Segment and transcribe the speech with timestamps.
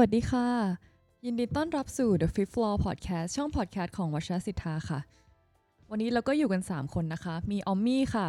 [0.00, 0.48] วัสดีค่ะ
[1.24, 5.00] ยินดีต้อนรับสู่ The Fifth Floor Podcast ช่อง podcast ของวชรศิทธาค่ะ
[5.90, 8.28] วันนี้เราก็อยู่กัน 3 คนนะคะ มีออมมี่ค่ะ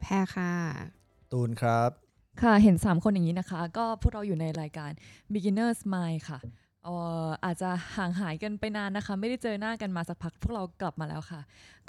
[0.00, 0.52] แพรค่ะ
[1.32, 1.90] ตูนครับ
[2.42, 4.90] ค่ะเห็น 3 คนอย่างนี้นะคะ ก็พวกเราอยู่ในรายการ
[5.32, 6.38] Beginner's Mind ค่ะ
[6.86, 6.96] เอ่
[7.26, 11.40] ออาจจะห่างหายกันไปนานนะคะ ไม่ได้เจอหน้ากันมาสักพักพวกเรากลับมาแล้วค่ะ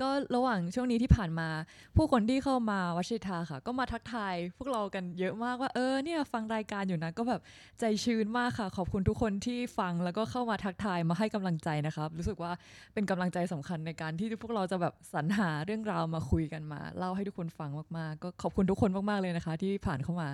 [0.02, 1.48] ก็ระหว่างช่วงนี้ที่ผ่านมา
[1.96, 7.42] ผู้คนที่เข้ามาวัชิทาค่ะ ก็มาทักทายพวกเรากันเยอะมากว่าเออเนี่ยฟังรายการอยู่นะก็แบบ
[7.80, 12.52] ใจชื้นมากค่ะ ขอบคุณทุกคนที่ฟังแล้วก็เข้ามาทักทายมาให้กำลังใจนะคะรู้สึกว่า
[12.94, 20.30] เป็นกำลังใจสำคัญในการที่พวกเราจะแบบสรรหาเรื่องราวมาคุยกันมา เล่าให้ทุกคนฟังมากๆ ก็ขอบคุณทุกคนมากๆเลยนะคะ ที่ผ่านเข้ามา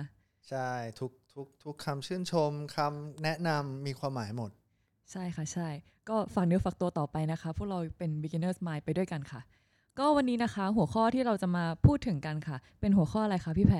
[0.48, 0.70] ใช่
[1.00, 4.50] ทุก ทุกทุกคำชื่นชมคำแนะนำมีความหมายหมด
[5.12, 5.68] ใช่ค่ะใช่
[6.08, 9.40] ก็ฝากเนื้อฝากตัวต่อไปนะคะ พวกเราเป็น beginners mind ไปด้วยกันค่ะ
[9.98, 13.78] ก็วันนี้นะคะ หัวข้อที่เราจะมาพูดถึงกันค่ะ เป็นหัวข้ออะไรคะพี่แพร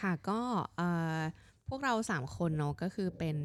[0.00, 0.40] ค่ะก็
[0.76, 1.20] เอ่อ
[1.68, 3.36] พวกเราสามคนเนาะก็คือเป็น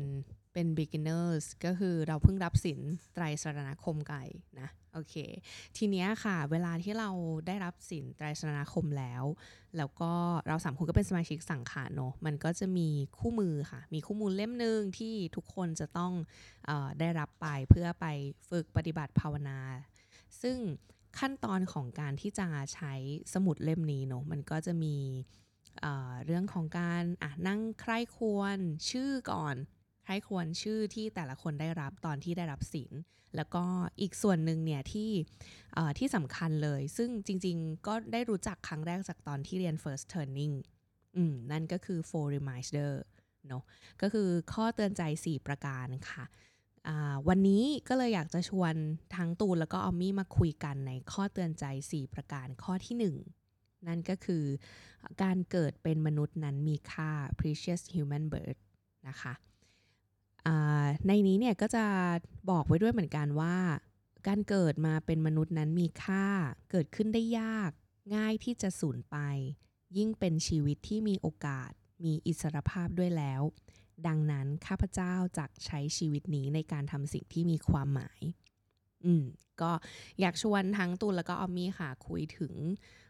[0.59, 2.79] เป็น beginners ก็คือเราเพิ่งรับสิน
[3.13, 4.23] ไตรสรณคมไก่
[4.59, 5.15] นะโอเค
[5.77, 7.09] ทีเนี้ยค่ะ เวลาที่เรา
[7.47, 9.23] ได้รับสินไตรสรณคมแล้ว
[9.77, 10.11] แล้วก็
[10.47, 16.13] เราสามคนก็เป็นสมาชิกสังขารเนาะมันก็จะมีคู่มือค่ะ มีคู่มือเล่มหนึ่งที่ทุกคนจะต้อง
[16.69, 18.05] ออได้รับไปเพื่อไป
[18.49, 19.59] ฝึกปฏิบัติภาวนา
[20.41, 20.57] ซึ่ง
[21.19, 22.93] ขั้นตอนของการที่จะใช้
[23.33, 24.95] สมุดเล่มนี้เนาะมันก็จะมี
[25.81, 27.03] เอ่อเรื่องของการ
[27.47, 28.57] นั่งใคร่ควร
[28.89, 29.57] ชื่อก่อน
[30.07, 32.91] ใครควรชื่อที่แต่ละคนได้รับตอนที่ได้รับสิน
[33.35, 33.63] แล้วก็
[34.01, 35.11] อีกส่วนหนึ่งเนี่ยที่
[35.99, 40.55] ที่สำคัญเลย ซึ่งจริงๆ ก็ได้รู้จักครั้งแรกจากตอนที่เรียน first turning
[41.15, 42.91] อืมนั่นก็คือ four reminder
[43.47, 43.63] เนาะ
[44.01, 46.25] ก็คือข้อเตือนใจ 4 ประการค่ะ
[47.27, 48.73] วันนี้ก็เลยอยากจะชวน
[49.15, 52.95] ทั้งตูนแล้วก็ออมมี่มาคุยกันในข้อเตือนใจ 4 ประการข้อที่
[53.41, 54.43] 1 นั่นก็คือ
[55.23, 58.61] การเกิดเป็นมนุษย์นั้นมีค่า precious human birth
[59.07, 59.33] นะคะ
[61.07, 61.85] ในนี้เนี่ยก็จะ
[62.49, 63.57] บอกไว้ด้วยเหมือนกันว่า
[64.27, 66.25] การเกิดมาเป็นมนุษย์นั้นมีค่า
[66.71, 67.71] เกิดขึ้นได้ยาก
[68.15, 69.17] ง่ายที่จะสูญไป
[69.97, 71.71] ยิ่งเป็นชีวิตที่มีโอกาส
[72.05, 73.41] มีอิสรภาพด้วยแล้ว
[74.07, 78.21] ดังนั้นข้าพเจ้าจักใช้ชีวิตนี้ในการทำสิ่งที่มีความหมาย
[79.05, 79.25] อืม
[79.61, 79.71] ก็
[80.19, 82.53] อยากชวนทั้งตูนแล้วก็ออมมี่ค่ะคุยถึง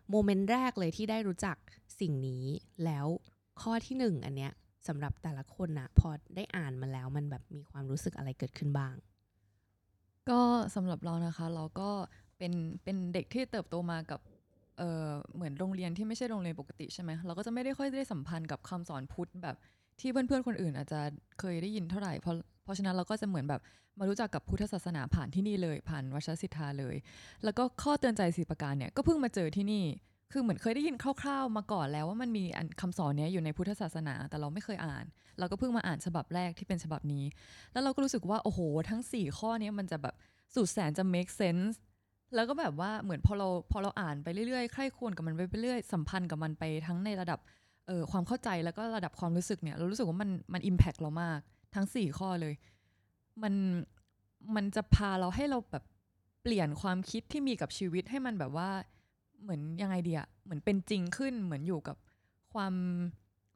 [0.09, 1.57] โมเมนต์แรกเลยที่ได้รู้จัก
[1.99, 2.45] สิ่งนี้
[2.85, 3.05] แล้ว
[3.61, 4.53] ข้อที่หนึ่งอันเนี้ย
[4.87, 8.95] สำหรับแต่ละคนนะพอได้อ่านมาแล้วมันแบบมีความรู้สึกอะไรเกิดขึ้นบ้าง
[10.29, 10.41] ก็
[10.75, 11.89] สำหรับเรานะคะ เราก็
[12.37, 12.53] เป็น
[12.83, 14.19] เป็นเด็กที่เติบโตมากับ
[14.77, 19.55] เออเหมือนโรงเรียนที่ไม่ใช่โรงเรียนปกติใช่ไหมเราก็จะไม่ได้ค่อยได้สัมพันธ์กับคำสอนพุทธแบบ
[19.99, 21.01] ที่เพื่อนๆคนอื่น อาจจะ
[21.39, 23.61] เคยได้ยินเท่าไหร่เพราะเพราะฉะนั้นเราก็จะเหมือนแบบ
[23.99, 26.95] มารู้จักกับพุทธศาสนาผ่านที่นี่เลย ผ่านวัชรศิทธาเลย
[27.43, 29.83] แล้วก็ข้อเตือนใจสีประการเนี่ยก็เพิ่งมาเจอที่นี่
[30.31, 35.05] คือเหมือนเคยได้ยินคร่าวๆมาก่อนแล้วว่ามันมีอันคำสอนนี้อยู่ในพุทธศาสนา แต่เราไม่เคยอ่าน
[35.39, 37.23] เราก็เพิ่งมาอ่านฉบับแรกที่เป็นฉบับนี้
[37.73, 40.15] แล้วเราก็รู้สึกว่า โอ้โห ทั้ง 4 ข้อนี้มันจะแบบ
[40.55, 41.75] สุดแสนจะ make sense
[42.35, 47.39] แล้วก็แบบว่าเหมือนพอเราพอเราอ่านไปเรื่อยๆใคร่ควรกับมันไปเรื่อยๆสัมพันธ์กับมันไปทั้งในระดับ
[47.87, 51.39] เอ่อความเข้าใจแล้วก็ระดับความรู้สึกเนี่ย เรารู้สึกว่ามันมัน impact เรามาก
[51.75, 52.53] ทั้ง 4 ข้อเลย
[53.43, 53.53] มัน
[54.55, 55.83] มันจะพาเราให้เราแบบ
[56.43, 58.69] เปลี่ยนความคิดที่มีกับชีวิตให้มันแบบว่า
[59.43, 61.97] เหมือนยังไงดีอะเหมือนเป็นจริงขึ้นเหมือนอยู่กับ
[62.53, 62.73] ความ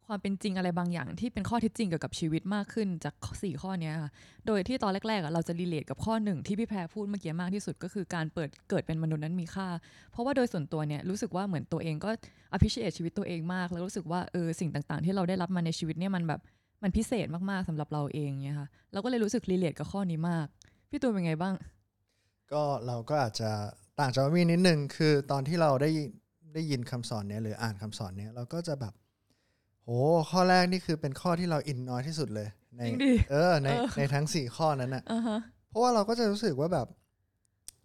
[0.08, 4.12] ความเป็นจริงอะไรบางอย่าง ที่เป็นข้อเท็จจริงเกี่ยวกับชีวิตมากขึ้นจากสี่ข้อเนี้ค่ะ
[4.48, 9.68] โดยที่ตอนแรกๆอะเราจะรีเลทกับข้อหนึ่งที่พี่แพรพูดเมื่อกี้มากที่สุดก็คือการเปิดเกิดเป็นมนุษย์นั้นมีค่า
[10.12, 12.10] เพราะว่าโดยส่วนตัวเนี่ยรู้สึกว่าเหมือนตัวเองก็
[12.56, 16.40] appreciate ชีวิตตัวเองมาก แล้วรู้สึกว่าเออสิ่งต่างๆ ที่เราได้รับมาในชีวิตเนี่ยมันแบบ
[16.84, 20.48] มันพิเศษมากๆสำหรับเราเองเนี่ยค่ะเราก็เลยรู้สึกรีเลทกับข้อนี้มาก
[20.90, 21.56] พี่ตูนเป็นไงบ้าง
[22.52, 23.52] ก็เราก็อาจจะ
[24.00, 25.90] ต่างจากมีนิดนึงคือตอนที่เราได้
[26.54, 28.94] ได้ยินคำสอนเนี้ยหรืออ่านคำสอนเนี้ยเราก็จะแบบ
[29.84, 29.90] โห
[30.30, 32.48] ข้อแรกนี่คือเป็นข้อที่เราอินน้อยที่สุดเลย
[32.78, 35.40] ในจริงดิเออในเออในทั้งสี่ข้อนั้นน่ะอ่าฮะ
[35.70, 36.88] เพราะว่าเราก็จะรู้สึกว่าแบบ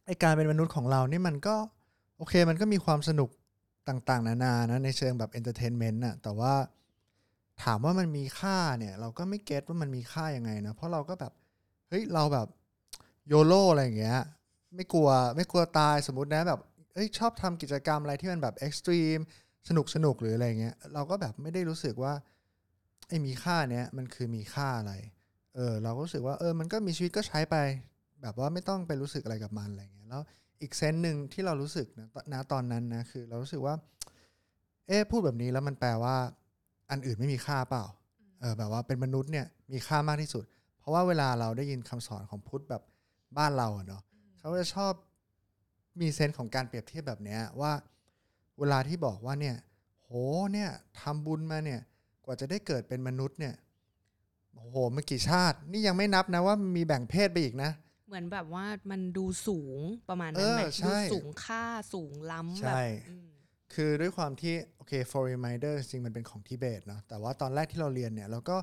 [0.06, 1.56] ไอการเป็นมนุษย์ของเรานี่มันก็
[2.18, 3.30] โอเคมันก็มีความสนุก
[3.88, 6.54] ต่างๆ นานานะในเชิงแบบ entertainment น่ะแต่ว่า
[7.62, 11.32] ถามว่ามันมีค่าเนี่ย เราก็ไม่ get ว่ามันมีค่ายังไงนะ เพราะเราก็แบบ
[11.88, 12.46] เฮ้ย เราแบบ
[13.28, 14.18] โยโ o อะไรอย่างเงี้ย
[14.76, 16.60] ไม่กลัวไม่กลัวตายสมมตินะแบบ
[16.94, 19.18] เอ้ยชอบทำกิจกรรมอะไรที่มันแบบ extreme
[19.68, 22.12] สนุกสนุกหรืออะไรเงี้ยเราก็แบบไม่ได้รู้สึกว่า
[23.08, 24.92] ไอ้มีค่าเนี้ยมันคือมีค่าอะไร
[25.54, 27.56] เออเราก็รู้สึกว่าเออมันก็มีชีวิตก็ใช้ไป
[28.22, 30.22] แบบว่าไม่ต้องไปรู้สึกอะไรกับมันอะไรเงี้ยแล้ว
[30.60, 33.74] อีกเซนส์หนึ่งที่เรารู้สึกนะตณตอนนั้นนะคือ เรารู้สึกว่า
[34.88, 36.16] เอ๊ะพูดแบบนี้แล้วมันแปลว่า
[36.90, 37.84] อันอื่นไม่มีค่าเปล่า
[38.40, 40.44] เออแบบว่าเป็นมนุษย์เนี่ยมีค่ามากที่สุด
[40.80, 42.82] เพราะว่าเวลาเราได้ยินคำสอนของพุทธแบบ
[43.38, 44.02] บ้านเราอะเนาะ
[44.46, 44.92] เขาจะชอบ
[46.00, 47.72] มีเซนส์ของการเปรียบเทียบแบบเนี้ยว่า
[48.58, 49.56] เวลาที่บอกว่าเนี่ย
[50.04, 50.10] โห
[50.52, 50.70] เนี่ย
[51.00, 51.80] ทำบุญมาเนี่ย
[52.24, 53.54] กว่าจะได้เกิดเป็นมนุษย์เนี่ย
[54.54, 57.70] โอ้โหมันกี่ชาติ นี่ยังไม่นับนะว่ามีแบ่งเพศไปอีกนะ
[58.08, 61.64] เหมือนแบบว่ามันดูสูงประมาณนั้นไหมเออใช่ดูสูงค่า
[61.94, 63.28] สูงล้ำแบบใช่อืม
[63.74, 68.56] คือด้วยความที่ โอเค for reminder จริงๆมันเป็นของทิเบตเนาะแต่ว่าตอนแรกที่เราเรียนเนี่ย เราก็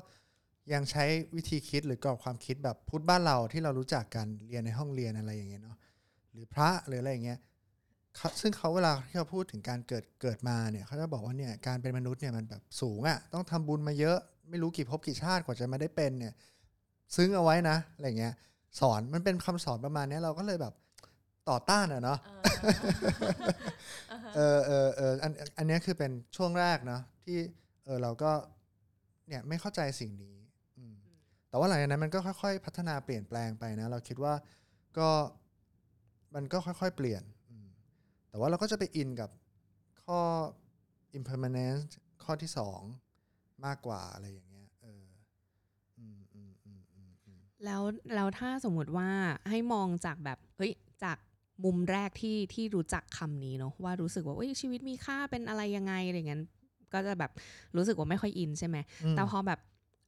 [0.72, 1.04] ยังใช้
[1.36, 5.76] วิธีคิดหรือกรอบความคิดแบบพุทธบ้านเราที่เรารู้จักกันเรียนในห้องเรียนอะไรอย่างเงี้ยเนาะ
[6.32, 7.38] หรือพระหรืออะไรอย่างเงี้ย
[8.16, 14.18] เขาซึ่งเขาเวลาที่เขาพูดถึงการเกิดเกิดมาเนี่ยเขาจะบอกว่าเนี่ยการเป็นมนุษย์เนี่ยมันแบบสูงอะ่ะต้องทำบุญมาเยอะ
[14.50, 16.34] ไม่รู้กี่ภพกี่ชาติกว่าจะมาได้เป็นเนี่ย
[17.16, 18.34] ซึ้งเอาไว้นะอะไรเงี้ย
[18.80, 20.74] สอนมันเป็นคำสอนประมาณเนี้ยเราก็เลยแบบ
[21.48, 22.18] ต่อต้านอะเนาะ
[24.36, 27.38] เออเออเอออันอันเนี้ยคือเป็นช่วงแรกเนาะที่
[27.84, 28.32] เออเราก็
[29.28, 30.33] เนี่ยไม่เข้าใจสิ่งนี้อืม
[31.54, 34.34] แต่ว่าหลังจากนั้นมันก็ค่อยๆ พัฒนาเปลี่ยนแปลงไปนะ เราคิดว่า
[34.98, 35.08] ก็
[36.34, 37.68] มันก็ค่อยๆ เปลี่ยนอืม
[38.30, 39.30] แต่ว่าเราก็จะไปอินกับ
[40.04, 40.20] ข้อ
[41.18, 41.82] impermanence
[42.24, 42.80] ข้อที่สอง
[43.66, 45.04] มากกว่าอะไรอย่างเงี้ยเออ
[45.98, 47.82] อืมอืมอืมอืมอืมแล้ว
[48.14, 49.10] แล้วถ้าสมมุติว่า
[49.50, 50.72] ให้มองจากแบบเฮ้ย
[51.04, 51.18] จาก
[51.64, 56.40] มุมแรกที่ที่รู้จักคำนี้เนาะว่ารู้สึกว่าเอ้ยชีวิตมีค่าเป็นอะไรยังไงอะไรเงี้ย
[56.92, 57.32] ก็จะแบบ
[57.76, 59.60] รู้สึกว่าไม่ค่อยอินใช่ไหมอืมแต่พอแบบ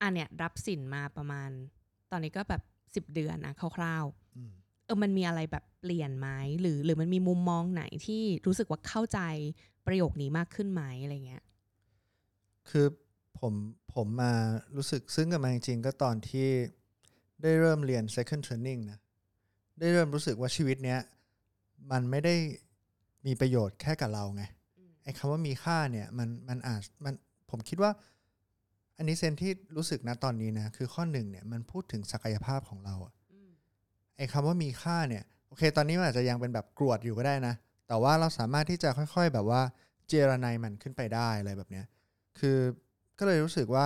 [0.03, 1.51] อันเนี้ยรับสินมาประมาณ
[2.11, 2.63] ตอนนี้ก็แบบ
[2.95, 4.05] สิบเดือนนะคร่าว
[4.37, 6.29] อืมๆเออมันมีอะไรแบบเปลี่ยนไหม
[6.61, 9.21] หรือ หรือมันมีมุมมองไหนที่รู้สึกว่าเข้าใจ
[9.87, 11.45] ประโยคนี้มากขึ้นไหมอะไรเงี้ย
[12.69, 12.87] คือ
[13.39, 13.55] ผม
[13.95, 14.33] ผมมา
[14.77, 16.49] รู้สึกซึ้งกับมันจริงๆ ก็ตอนที่
[17.43, 18.99] ได้เริ่มเรียน second training นะ
[19.81, 21.01] ได้เริ่มรู้สึกว่าชีวิตเนี้ย
[21.91, 22.35] มันไม่ได้
[23.27, 24.43] มีประโยชน์แค่กับเราไง
[25.03, 27.15] ไอ้คำว่ามีค่าเนี่ย มันมันอาจมัน
[27.51, 27.91] ผมคิดว่า
[28.97, 33.15] อันนี้เซนที่รู้สึกนะตอนนี้นะคือข้อหนึ่งเนี่ยมันพูดถึงศักยภาพของเราอะ
[34.17, 37.55] ไอ้คำว่ามีค่าเนี่ยโอเค ตอนนี้มันอาจจะยังเป็นแบบกรวดอยู่ก็ได้นะ
[37.89, 39.63] แต่ว่าเราสามารถที่จะค่อยๆ แบบว่า
[40.09, 41.87] เจรนายมันขึ้นไปได้อะไรแบบเนี้ย
[42.39, 42.59] คือ
[43.19, 43.85] ก็เลยรู้สึกว่า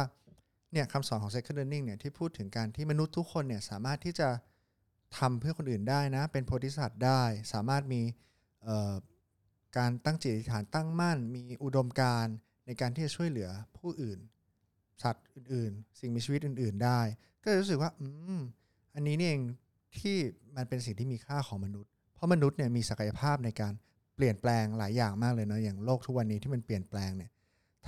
[0.73, 4.29] เนี่ยคำสอนของ second learning เนี่ยที่พูดถึงการที่มนุษย์ทุกคนเนี่ยสามารถที่จะ
[5.19, 7.23] ทำเพื่อคนอื่นได้นะ เป็นโพธิสัตว์ได้
[7.53, 8.03] สามารถมี
[8.63, 8.95] เอ่อ
[9.77, 12.35] การตั้งจิตอธิษฐานตั้งมั่น มีอุดมการณ์
[12.67, 14.19] ในการที่จะช่วยเหลือผู้อื่น
[15.03, 17.01] สัตว์อื่นๆ สิ่งมีชีวิตอื่น ๆ ได้
[17.43, 18.07] ก็รู้สึกว่า อื
[18.39, 18.43] ม
[18.95, 19.43] อันนี้นี่เอง
[19.99, 20.17] ที่
[20.57, 23.73] มันเป็นสิ่งที่มีค่าของมนุษย์ เพราะมนุษย์เนี่ยมีศักยภาพในการ
[24.17, 27.31] เปลี่ยนแปลงหลายอย่างมากเลยเนาะอย่างโลกทุกวันนี้ที่มันเปลี่ยนแปลงเนี่ย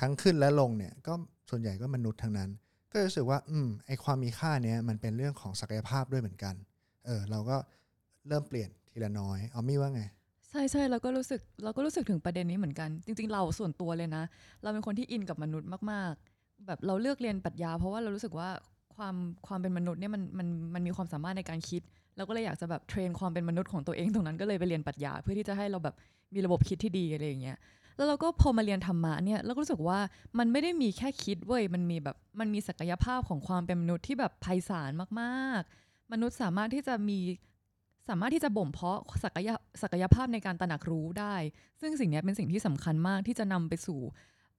[0.01, 1.13] ทั้งขึ้นและลงเนี่ยก็
[1.51, 2.51] ส่วนใหญ่ก็มนุษย์ทั้งนั้น
[2.93, 6.55] ก็รู้สึกว่า อืมไอความมีค่าเนี้ยมันเป็นเรื่องของศักยภาพด้วยเหมือนกัน
[7.07, 7.57] เออ เราก็
[8.29, 10.03] เริ่มเปลี่ยนทีละน้อยเอามี่ว่าไง
[10.49, 14.25] ใช่ใช่เราก็รู้สึกเราก็รู้สึกถึงประเด็นนี้เหมือนกัน จริง ๆ เราส่วนตัวเลยนะ
[14.63, 16.32] เราเป็นคนที่อินกับมนุษย์มากๆ
[16.67, 18.49] แบบเราเลือกเรียนปรัชญา เพราะว่าเรารู้สึกว่า
[18.97, 19.15] ความ
[19.47, 21.83] ความเป็นมนุษย์เนี่ยมันมันมันมีความสามารถในการคิด
[22.17, 25.95] เราก็เลยอยากจะแบบเทรนความเป็นมนุษย์ของตัวเองตรงนั้นก็เลยไปเรียนปรัชญาเพื่อที่จะให้เราแบบ
[26.35, 27.59] มีระบบคิดที่ดีอะไรอย่างเงี้ย
[27.97, 29.99] แล้วเราก็พอมาเรียนธรรมะเนี่ยเราก็รู้สึกว่า
[30.39, 37.19] มันไม่ได้มีแค่คิดเว้ยมันมีแบบมันมีศักยภาพของความเป็นมนุษย์ที่แบบไพศาลมาก ๆ มนุษย์สามารถที่จะมี
[38.09, 39.51] สามารถที่จะบ่มเพาะศักย
[39.83, 41.35] ศักยภาพในการตระหนักรู้ได้
[41.81, 44.01] ซึ่งสิ่งเนี้ยเป็นสิ่งที่สำคัญมากที่จะนำไปสู่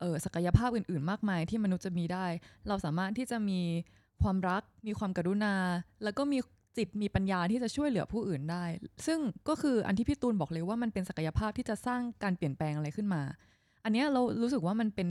[0.04, 2.26] อ่อศักยภาพอื่น ๆ มากมายที่มนุษย์จะมีได้
[2.68, 3.62] เราสามารถที่จะมี
[4.24, 5.56] ความรัก มีความกรุณา
[6.04, 6.40] แล้วก็มี
[6.78, 8.66] จิตมีปัญญาที่จะช่วยเหลือผู้อื่นได้
[9.06, 13.22] ซึ่งก็คืออันที่พี่ตูนบอกเลยว่ามันเป็นศักยภาพที่จะสร้างการเปลี่ยนแปลงอะไรขึ้นมา
[13.84, 15.10] อันนี้เรารู้สึกว่ามันเป็น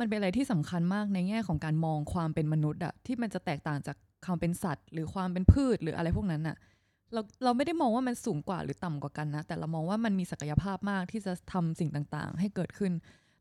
[0.00, 3.96] มันเป็นอะไรที่สำคัญมากในแง่ของการมองความเป็นมนุษย์อะที่มันจะแตกต่างจาก
[4.26, 6.56] ความเป็นสัตว์ หรือความเป็นพืชหรืออะไรพวกนั้นอะ
[7.12, 12.92] เราเราไม่ได้มองว่ามันสูงกว่าหรือต่ำกว่ากันนะ แต่เรามองว่ามันมีศักยภาพมากที่จะทำสิ่งต่างๆ ให้เกิดขึ้น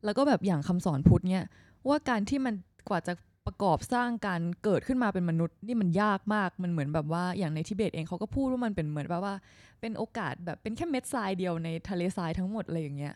[0.06, 1.44] แล้วก็แบบอย่างคำสอนพุทธเนี่ย
[1.88, 2.54] ว่าการที่มัน
[2.90, 3.14] กว่าจะ
[3.46, 9.36] ประกอบสร้างการเกิดขึ้นมาเป็นมนุษย์นี่มันยากมากมันเหมือนแบบว่าอย่างในทิเบตเองเขาก็พูดว่ามันเป็นเหมือนแบบว่า
[9.82, 13.14] เป็นโอกาสแบบเป็นแค่เม็ดทรายเดียวในทะเลทรายทั้งหมดอะไรอย่างเงี้ย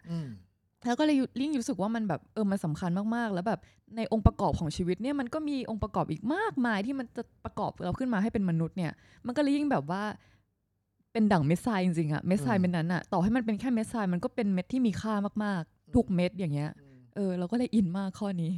[0.86, 3.60] แล้วก็เลยยิ่งรู้สึกว่ามันแบบเออมันสำคัญมากๆ แล้วแบบ
[3.98, 8.92] ในองค์ประกอบของชีวิตเนี่ยมันก็มีองค์ประกอบอีกมากมายที่มันจะประกอบเราขึ้นมาให้เป็นมนุษย์เนี่ย
[9.26, 10.04] มันก็เลยยิ่งแบบว่า
[11.14, 15.14] เป็นดั่งเม็ดทรายจริงๆอะเม็ดทรายเป็นนั้นอะต่อให้มันเป็นแค่เม็ดทรายมันก็เป็นเม็ดที่มีค่า
[15.46, 16.72] มากๆ ทุกเม็ดอย่างเงี้ย
[17.16, 18.54] เออ เราก็เลยอินมากข้อนี้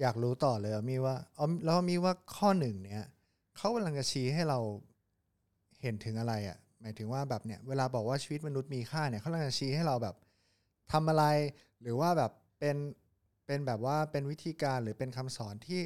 [0.00, 3.08] อยากรู้ต่อเลยอะมีว่าอ๋อแล้วมีว่าข้อหนึ่งเนี่ย
[3.56, 4.58] เขากำลังจะชี้ให้เรา
[5.82, 10.14] เห็นถึงอะไรอะ่ะ หมายถึงว่าแบบเนี่ยเวลาบอกว่าชีวิตมนุษย์มีค่าเนี่ยเขากำลังจะชี้ให้เราแบบ
[10.92, 11.24] ทำอะไร
[11.82, 12.76] หรือว่าแบบเป็น
[13.46, 15.80] เป็นแบบว่าเป็นวิธีการหรือเป็นคำสอนที่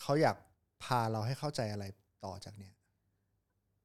[0.00, 0.36] เขาอยาก
[0.84, 1.84] พาเราให้เข้าใจอะไร
[2.24, 2.72] ต่อจากเนี่ย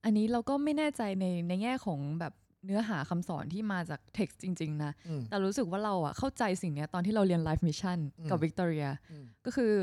[0.03, 2.33] อันนี้เราก็ไม่แน่ใจในในแง่ของแบบ
[2.65, 7.99] เนื้อหาคำสอนที่มาจากเท็กซ์จริง ๆ นะอืมแต่รู้สึกว่าเราอะเข้าใจสิ่งเนี้ยตอนที่เราเรียน Life Mission
[8.29, 9.73] กับอืมวิกตอเรียอืมก็คือ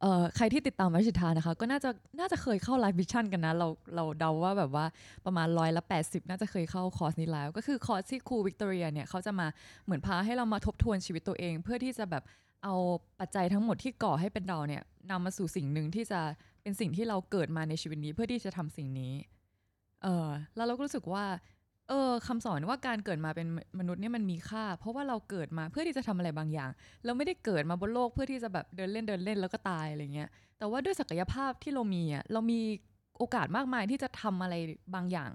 [0.00, 4.84] เอ่อใครที่ติดตามวัชรสิทธานะคะ ก็น่าจะน่าจะเคยเข้า Life Mission กันนะ เราเราเดาว่าแบบว่า
[5.26, 9.46] ประมาณร้อยละ 80 น่าจะเคยเข้าคอร์สนี้แล้ว ก็คือคอร์สที่ครูวิกตอเรียเนี่ยเขาจะมา
[9.84, 12.22] เหมือนพาให้เรามาทบทวนชีวิตตัวเอง เพื่อที่จะแบบ
[12.64, 12.74] เอา
[13.20, 16.20] ปัจจัยทั้งหมดที่ก่อให้เป็นเราเนี่ยนำมาสู่สิ่งหนึ่งที่จะ
[16.62, 19.12] เป็นสิ่งที่เราเกิดมาในชีวิตนี้ เพื่อที่จะทำสิ่งนี้
[20.02, 21.24] เออแล้วเราก็รู้สึกว่า
[21.88, 26.70] เออคำสอนว่าการเกิดมาเป็นมนุษย์เนี่ยมันมีค่า เพราะว่าเราเกิดมาเพื่อที่จะทำอะไรบางอย่าง
[27.04, 30.28] เราไม่ได้เกิดมาบนโลกเพื่อที่จะแบบเดินเล่นเดินเล่นแล้วก็ตายอะไรเงี้ย
[30.58, 32.60] แต่ว่าด้วยศักยภาพที่เรามีอะเรามี
[33.18, 34.54] โอกาสมากมายที่จะทำอะไร
[34.94, 35.32] บางอย่าง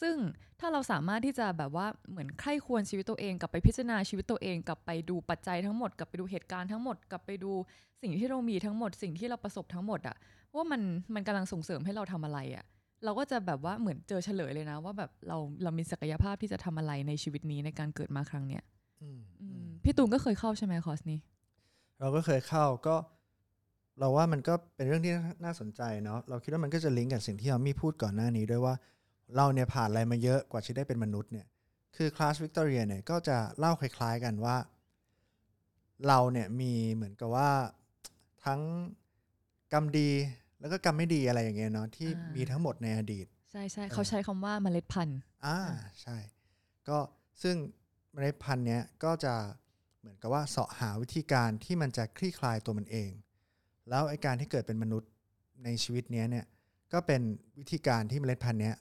[0.00, 0.16] ซึ่ง
[0.60, 7.52] ถ้าเราสามารถที่จะแบบว่าเหมือนใคร่ควรชีวิตตัวเองกลับไปพิจารณาชีวิตตัวเองกลับไปดูปัจจัยทั้งหมดกลับไปดูเหตุการณ์ทั้งหมดกลับไปดู
[8.02, 10.16] สิ่งที่เรามีทั้งหมด สิ่งที่เราประสบทั้งหมดอะ
[10.54, 10.82] ว่ามัน
[11.14, 12.64] มันกำลังส่งเสริมให้เราทำอะไรอะ
[13.04, 18.62] เราก็จะแบบว่าเหมือนเจอเฉลยเลยนะ ว่าแบบเราเรามีศักยภาพที่จะทำอะไรในชีวิตนี้ในการเกิดมาครั้งเนี้ย
[19.00, 21.18] อืมอือืมมพี่ตูนก็เคยเข้าใช่ไหมคอร์สนี้
[22.00, 22.96] เราก็เคยเข้าก็
[23.98, 25.14] เราว่ามันก็เป็นเรื่องที่
[25.44, 28.74] น่าสนใจเนาะเราคิดว่ามันก็จะลิงก์กับสิ่งที่เรามีพูดก่อนหน้านี้ด้วยว่า
[29.36, 31.46] เราเนี่ยผ่านอะไรมาเยอะกว่าที่ได้เป็นมนุษย์เนี่ย
[31.96, 34.56] คือคลาสวิกตอเรียเนี่ยก็จะเล่าคล้าย ๆกันว่า
[36.06, 37.50] เราเนี่ยมีเหมือนกับว่า
[38.44, 38.60] ทั้ง
[39.72, 40.10] กรรมดี
[40.60, 46.16] แล้วก็กรรมไม่ดีอะไรอย่างเงี้ยเนาะที่อ่ามีมีทั้งหมดในอดีต ใช่ใช่เออเขาใช้คำว่าเมล็ดพันธุ์อ่าอ่าใช่
[46.88, 46.98] ก็
[47.42, 47.56] ซึ่ง
[48.12, 49.34] เมล็ดพันธุ์เนี้ยก็จะ
[50.00, 53.10] เหมือนกับว่าเสาะหาวิธีการที่มันจะคลี่คลายตัวมันเอง
[53.88, 55.10] แล้วไอการที่เกิดเป็นมนุษย์
[55.64, 56.46] ในชีวิตเนี้ยเนี่ย
[56.92, 57.22] ก็เป็น
[57.58, 58.76] วิธีการที่เมล็ดพันธุ์เนี้ย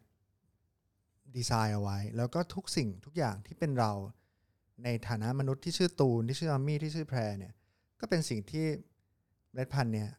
[1.36, 3.92] ดีไซน์เอาไว้ แล้วก็ทุกสิ่งทุกอย่างที่เป็นเรา
[4.84, 7.54] ในฐานะมนุษย์ที่ชื่อตูนที่ชื่ออามี่ที่ชื่อแพรเนี่ย
[8.00, 8.66] ก็เป็นสิ่งที่
[9.52, 10.10] เมล็ดพันธุ์เนี่ย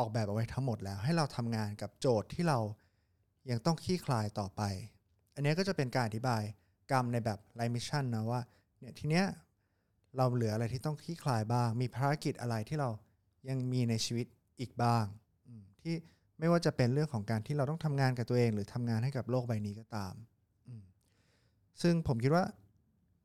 [0.00, 2.58] ออกแบบเอาไว้ทั้งหมดแล้ว ให้เราทำงานกับโจทย์ที่เรา
[3.50, 4.62] ยังต้องคลี่คลายต่อไป
[5.34, 6.42] อันนี้ก็จะเป็นการอธิบาย
[6.90, 8.40] กรรมในแบบ Life Mission นะว่า
[8.78, 9.26] เนี่ยทีเนี้ย
[10.16, 12.90] เราเหลืออะไรที่ต้องคลี่คลายบ้าง มีภารกิจอะไรที่เรา
[13.48, 14.26] ยังมีในชีวิต
[14.60, 15.04] อีกบ้าง
[15.80, 15.94] ที่
[16.38, 20.14] ไม่ว่าจะเป็นเรื่องของการที่เราต้องทำงานกับตัวเอง หรือทำงานให้กับโลกใบนี้ก็ตาม
[21.82, 22.44] ซึ่งผมคิดว่า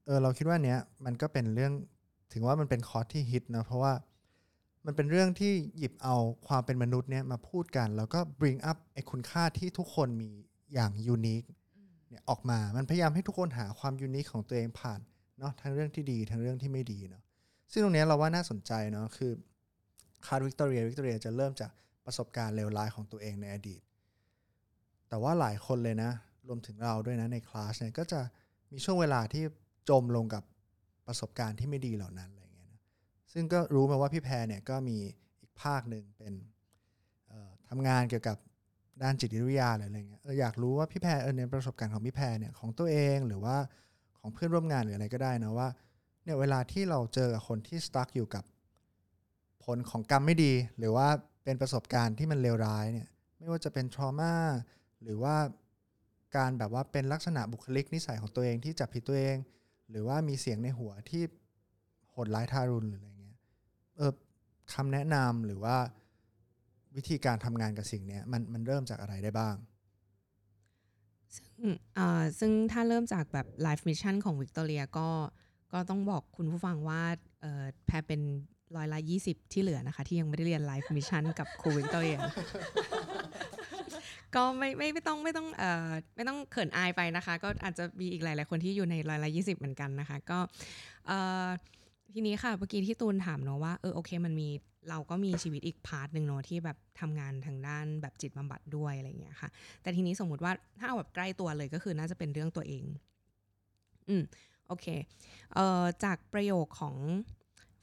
[0.05, 1.74] เออเราคิดว่าเนี้ยมันก็เป็นเรื่อง
[2.34, 3.94] ถึงว่ามันเป็นคอร์สที่ฮิตนะเพราะว่า
[4.85, 6.15] มันเป็นเรื่องที่หยิบเอา
[6.47, 10.29] ความเป็นมนุษย์เนี่ยมาพูดกัน แล้วก็ bring up ไอ้คุณค่าที่ทุกคนมี
[10.73, 11.43] อย่าง unique
[12.09, 14.99] เนี่ยออกมา มันพยายามให้ทุกคนหาความ unique ของตัวเองผ่าน
[15.39, 17.23] เนาะทั้งเรื่องที่ดีทั้งเรื่องที่ไม่ดีเนาะ
[17.71, 19.31] ซึ่งตรงนี้เราว่าน่าสนใจเนาะคือ
[20.25, 21.71] ครูวิกตอเรียวิกตอเรียจะเริ่มจาก
[22.05, 23.81] ประสบการณ์เลวร้ายของตัวเองในอดีต
[25.09, 26.11] แต่ว่าหลายคนเลยนะ
[26.47, 28.21] รวมถึงเราด้วยนะในคลาสเนี่ยก็จะ
[28.71, 29.43] มีช่วงเวลาที่
[29.89, 30.43] จมลงกับ
[31.07, 32.44] ประสบการณ์ที่ไม่ดีเหล่านั้นเงี้ย
[33.35, 34.97] ซึ่งก็รู้มาว่าพี่แพรเนี่ยก็มี
[35.41, 36.33] อีกภาคหนึ่งเป็น
[37.27, 38.37] เอ่อทำงานเกี่ยวกับ
[39.03, 43.57] ด้านจิตวิทยาหรือะไรเงี้ยเอออยากรู้ว่าพี่แพรเออในประสบการณ์ของพี่แพรเนี่ยของตัวเองหรือว่า
[44.19, 45.67] ของเพื่อนร่วมงานหรืออะไรก็ได้นะว่า
[46.23, 48.43] เนี่ยเวลาที่เราเจอกับคนที่สตั๊กอยู่กับ
[49.63, 51.07] ผลของกรรมไม่ดี หรือว่า
[51.43, 54.35] เป็นประสบการณ์ที่มันเลวร้ายเนี่ยไม่ว่าจะเป็นทรมา
[55.03, 55.35] หรือว่า
[56.35, 59.37] การแบบว่าเป็นลักษณะบุคลิกนิสัยของตัวเองที่จับผิดตัวเอง
[59.89, 61.23] หรือว่ามีเสียงในหัวที่
[62.09, 63.14] โหดร้ายทารุณหรืออะไร
[64.73, 65.77] คำแนะนำหรือว่า
[66.95, 69.55] วิธีการทำงานกับสิ่งนี้มันมันเริ่มจากอะไรได้บ้าง
[71.61, 75.09] อืมอ่าซึ่งถ้าเริ่มจากแบบ Life Mission ของวิกตอเรียก็
[75.73, 77.03] ก็ต้องบอกคุณผู้ฟังว่า
[77.41, 78.21] เออแพรเป็น
[78.75, 82.17] ร้อยละยี่สิบที่เหลือนะคะ ที่ยังไม่ได้เรียน Life Mission กับครูวิกตอเรีย
[84.35, 90.39] ก็ไม่ไม่ไม่ต้องไม่ต้องเอ่อไม่ต้องเขินอายไปนะคะ ก็อาจจะมีอีกหลาย ๆ คนที่อยู่ในร้อยละยี่สิบเหมือนกันนะคะ ก็
[91.07, 91.47] เอ่อ
[92.17, 94.50] ทีนี้ค่ะเมื่อกี้ที่ตูนถามเนอะว่าเออโอเค มันมี
[94.89, 99.50] เราก็มีชีวิตอีก part หนึ่งเนอะที่แบบทำงานทางด้านแบบจิตบำบัดด้วยอะไรเงี้ยค่ะ
[99.81, 102.86] แต่ทีนี้สมมุติว่าถ้าเอาแบบใกล้ตัวเลยก็คือน่าจะเป็นเรื่องตัวเอง
[104.10, 104.24] อืม
[104.67, 104.86] โอเค
[105.53, 106.95] เอ่อจากประโยคของ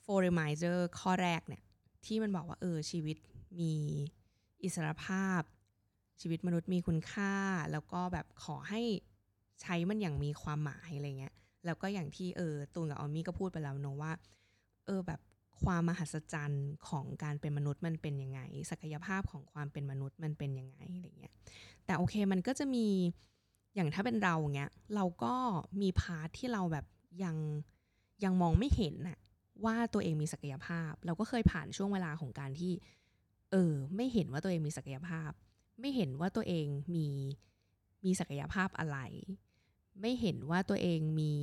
[0.05, 1.63] for reminder ข้อแรกเนี่ย
[2.07, 3.17] ที่มันบอกว่าเออชีวิต
[3.61, 3.75] มี
[4.63, 5.43] อิสรภาพ
[6.21, 7.35] ชีวิตมนุษย์มีคุณค่า
[7.73, 8.83] แล้วก็แบบขอให้
[9.63, 14.13] ใช้มันอย่างมีความหมายอะไรเงี้ย แล้วก็อย่างที่เออตูนกับออมมี่ก็พูดไปแล้วเนอะว่า
[14.87, 15.21] เออแบบ
[15.65, 18.41] ความมหัศจรรย์ของการเป็นมนุษย์มันเป็นยังไง
[18.71, 21.33] ศักยภาพของความเป็นมนุษย์มันเป็นยังไงอะไรเงี้ย
[21.85, 22.87] แต่โอเคมันก็จะมี
[23.75, 25.35] อย่างถ้าเป็นเราเงี้ยเราก็
[25.81, 26.87] มีพาร์ทที่เราแบบ
[27.25, 27.37] ยัง
[28.25, 29.19] ยังมองไม่เห็นน่ะ
[29.65, 32.73] ว่าตัวเองมีศักยภาพ เราก็เคยผ่านช่วงเวลาของการที่
[33.51, 35.31] เออ ไม่เห็นว่าตัวเองมีศักยภาพ
[35.81, 37.07] ไม่เห็นว่าตัวเองมี
[38.05, 38.99] มีศักยภาพอะไร
[40.01, 41.35] ไม่เห็นว่าตัวเองมี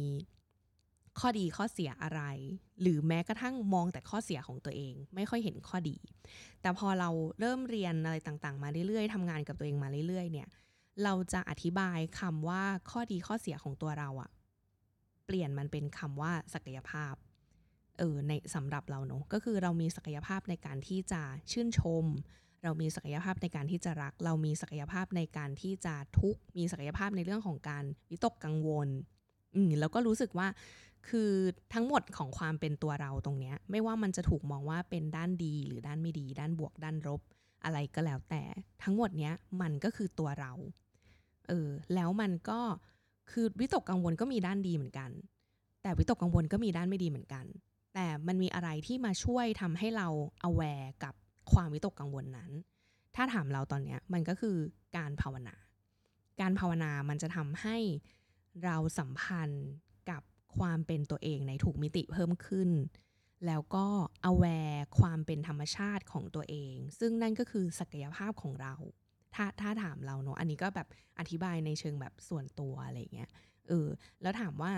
[1.20, 2.22] ข้อดีข้อเสียอะไร
[2.82, 5.98] หรือแม้กระทั่งมองแต่ข้อเสียของตัวเอง ไม่ค่อยเห็นข้อดี
[6.62, 10.48] แต่พอเราเริ่มเรียนอะไรต่างๆ มาเรื่อยๆทำงานกับตัวเองมาเรื่อยๆ เนี่ย
[11.04, 14.30] เราจะอธิบายคำว่าข้อดีข้อเสียของตัวเราอะ
[15.26, 17.14] เปลี่ยนมันเป็นคำว่าศักยภาพ
[17.98, 22.06] เออในสำหรับเราเนอะก็คือเรามีศักยภาพในการที่จะชื่นชม
[22.64, 28.88] เรามีศักยภาพในการที่จะรัก เรามีศักยภาพในการที่จะทุกข์มีศักยภาพในเรื่องของการวิตกกังวล
[29.56, 30.48] อืมแล้วก็รู้สึกว่า
[31.10, 31.32] คือ
[31.74, 37.22] ทั้งหมดของความเป็นตัวเราตรงเนี้ย ไม่ว่ามันจะถูกมองว่าเป็นด้านดีหรือด้านไม่ดี ด้านบวกด้านลบ
[37.64, 38.44] อะไรก็แล้วแต่
[38.84, 40.52] ทั้งหมดเนี้ยมันก็คือตัวเรา
[41.48, 42.60] เออแล้วมันก็
[43.32, 45.12] คือวิตกกังวลก็มีด้านดีเหมือนกัน
[45.84, 47.46] แต่วิตกกังวลก็มีด้านไม่ดีเหมือนกัน
[47.96, 50.08] แต่มันมีอะไรที่มาช่วยทำให้เรา
[50.50, 51.14] aware กับ
[51.54, 52.52] ความวิตกกังวลนั้น
[53.16, 54.58] ถ้าถามเราตอนเนี้ยมันก็คือ
[54.98, 55.56] การภาวนา
[56.42, 57.78] การภาวนามันจะทำให้
[58.66, 59.68] เราสัมพันธ์
[60.10, 60.22] กับ
[60.58, 62.70] ความเป็นตัวเองในทุกมิติเพิ่มขึ้น
[63.48, 63.86] แล้วก็
[64.32, 68.74] aware ความเป็นธรรมชาติของตัวเอง ซึ่งนั่นก็คือศักยภาพของเรา
[69.36, 70.88] ถ้าถ้าถามเราเนอะอันนี้ก็แบบ
[71.20, 73.30] อธิบายในเชิงแบบส่วนตัวอะไรเงี้ย
[73.68, 73.88] เออ
[74.22, 74.72] แล้วถามว่า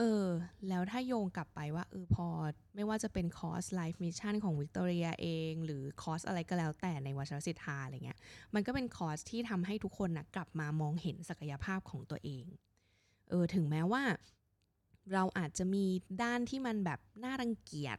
[0.00, 0.26] เออ
[0.68, 2.26] แล้วถ้าโยงกลับไปว่าเออพอ
[2.74, 8.18] ไม่ว่าจะเป็นคอร์ส Life Mission ของวิกตอเรียเอง หรือคอร์สอะไรก็แล้วแต่ในวัชรสิทธาอะไรเงี้ย
[8.54, 12.44] มันก็เป็นคอร์สที่ทำให้ทุกคนนะกลับมามองเห็นศักยภาพของตัวเอง
[13.28, 14.02] เออ ถึงแม้ว่า
[15.12, 15.84] เราอาจจะมี
[16.22, 17.98] ด้านที่มันแบบน่ารังเกียจ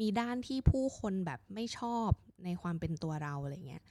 [0.00, 2.10] มีด้านที่ผู้คนแบบไม่ชอบ
[2.44, 3.82] ในความเป็นตัวเราอะไรเงี้ย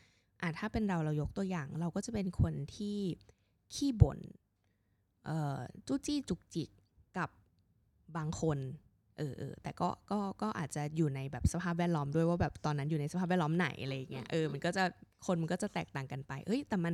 [0.41, 2.97] อะถ้าเป็นเราเรายกตัวอย่าง เราก็จะเป็นคนที่
[3.73, 4.19] ขี้บน่น
[5.25, 5.57] เอ่อ
[5.87, 6.69] จู้จี้จุกจิก
[7.17, 7.29] กับ
[8.17, 8.57] บางคน
[9.17, 14.83] เออเออแต่ก็ก็ก็อาจจะอยู่ในแบบสภาพแวดล้อมด้วยว่าแบบตอนนั้นอยู่ในสภาพแวดล้อมไหนอะไรเงี้ยเออมันก็จะ
[15.25, 16.93] คนมันก็จะแตกต่างกันไป เอ้ยแต่มัน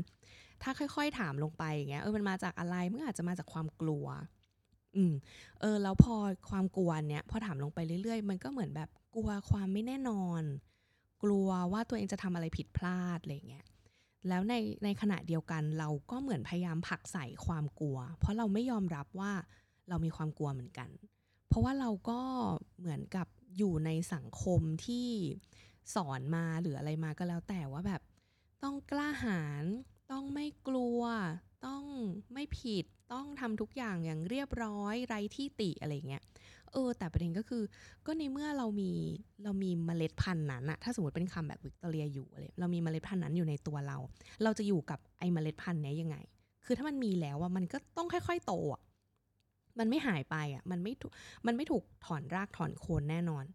[0.64, 4.06] ถ้าค่อย ๆ ถามลงไปอย่างเงี้ยเออมันมาจากอะไรมันอาจจะมาจากความกลัว
[4.96, 5.14] อืม
[5.62, 6.16] เออแล้วพอ
[6.50, 10.42] ความกลัวเนี้ยพอถามลงไปเรื่อยๆ มันก็เหมือนแบบกลัวความไม่แน่นอน
[11.24, 13.66] กลัวว่าตัวเองจะทำอะไรผิดพลาดอะไรเงี้ย
[14.28, 19.32] แล้วในในขณะเดียวกันเราก็เหมือนพยายามผลักใส่ความกลัว เพราะเราไม่ยอมรับว่า
[19.90, 20.90] เรามีความกลัวเหมือนกัน
[21.48, 22.20] เพราะว่าเราก็
[22.80, 23.28] เหมือนกับ
[23.58, 25.10] อยู่ในสังคมที่
[25.96, 28.02] สอนมาหรืออะไรมาก็แล้วแต่ว่าแบบ
[28.64, 29.64] ต้องกล้าหาญ
[30.12, 31.02] ต้องไม่กลัว
[31.66, 31.84] ต้อง
[32.34, 36.24] ไม่ผิดต้องทำทุกอย่างอย่างเรียบร้อยไร้ที่ติอะไรเงี้ย
[36.74, 37.64] เออ แต่ประเด็นก็คือ
[38.06, 38.92] ก็ในเมื่อเรามี
[39.44, 43.98] เรามีเมล็ดพันธุ์นั้นอะถ้าสมมติเป็นคำแบบวิกตอเรียอยู่อะไรเรามีเมล็ดพันธุ์นั้นอยู่ในตัวเรา
[44.44, 46.18] เราจะอยู่กับไอ้เมล็ดพันธุ์นี้ยยังไง
[46.66, 48.82] คือถ้ามันมีแล้วอะมันก็ต้องค่อย ๆ โตอะ
[49.80, 51.12] มันไม่หายไปอะมันไม่ถูก
[51.48, 53.46] มันไม่ถูกถอนรากถอนโคนแน่นอน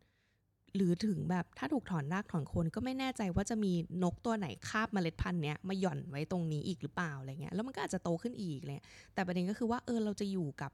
[0.77, 3.73] หรือถึงแบบถ้าถูกถอนรากถอนโคนก็ไม่แน่ใจว่าจะมี
[4.03, 10.73] นกตัวไหนคาบเมล็ดพันธุ์เนี้ยมาหย่อนไว้ตรงนี้อีกหรือเปล่าอะไรเงี้ยแล้วมันก็อาจจะโตขึ้นอีกเลยแต่ประเด็นก็คือว่าเออเราจะอยู่กับ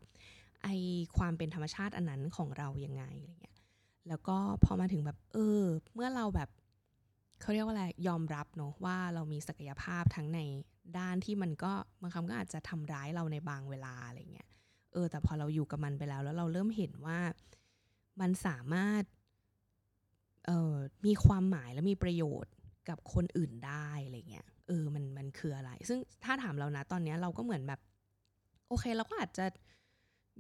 [0.63, 0.69] ไอ
[1.19, 3.57] ความเป็นธรรมชาติอันนั้นของเรายังไงอะไรเงี้ย
[4.09, 5.63] แล้วก็พอมาถึงแบบเออ
[5.95, 6.49] เมื่อเราแบบ
[7.41, 10.41] เขาเรียกว่าอะไรยอมรับเนอะว่าเรามีศักยภาพทั้งใน
[10.99, 14.49] ด้านที่มันก็บางครั้งก็อาจจะทำร้ายเราในบางเวลาอะไรเงี้ย
[14.93, 17.19] เออ แต่พอเราอยู่กับมันไปแล้ว แล้วเราเริ่มเห็นว่า
[18.21, 19.03] มันสามารถ
[20.47, 20.75] เออ
[21.07, 22.53] มีความหมายและมีประโยชน์
[22.89, 27.81] กับคนอื่นได้อะไรเงี้ยเออมันมันคืออะไร ซึ่งถ้าถามเรานะตอนนี้เราก็เหมือนแบบ
[28.69, 29.47] โอเคเราก็อาจจะ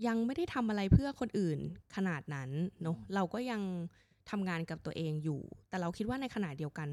[0.06, 1.58] ยังไม่ได้ทำอะไรเพื่อคนอื่น
[1.96, 2.50] ขนาดนั้น
[2.82, 3.62] เนาะเราก็ยัง
[4.30, 6.88] ทำงานกับตัวเองอยู่ แต่เราคิดว่าในขณะเดียวกัน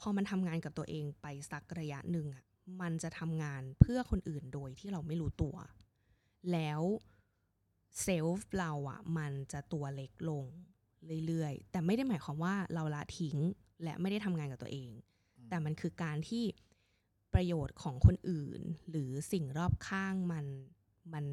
[0.00, 2.44] พอมันทำงานกับตัวเองไปสักระยะหนึ่งอะ
[2.80, 5.56] มันจะทำงานเพื่อคนอื่นโดยที่เราไม่รู้ตัว
[6.52, 6.80] แล้ว
[8.02, 10.44] เซลฟ์เราอะ่ะมันจะตัวเล็กลง
[11.26, 13.36] เรื่อยๆ แต่ไม่ได้หมายความว่าเราละทิ้ง
[13.84, 14.90] และไม่ได้ทำงานกับตัวเอง
[15.48, 16.44] แต่มันคือการที่
[17.34, 20.46] ประโยชน์ของคนอื่น หรือสิ่งรอบข้างมัน
[21.14, 21.24] มัน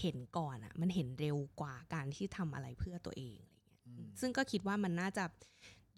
[0.00, 5.24] เห็นก่อนอะ่ะมันเห็นเร็วกว่าการที่ทำอะไรเพื่อตัวเองอะไรเงี้ยอืมซึ่งก็คิดว่ามันน่าจะ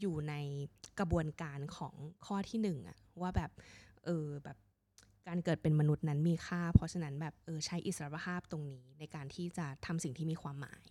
[0.01, 0.35] อยู่ใน
[0.99, 1.95] กระบวนการของ
[2.27, 3.51] ข้อที่หนึ่งอะว่าแบบ
[4.05, 4.59] เออแบบ
[5.29, 10.85] การเกิดเป็นมนุษย์นั้นมีค่า เพราะฉะนั้นแบบเออใช้อิสรภาพตรงนี้ในการที่จะทำสิ่งที่มีความหมาย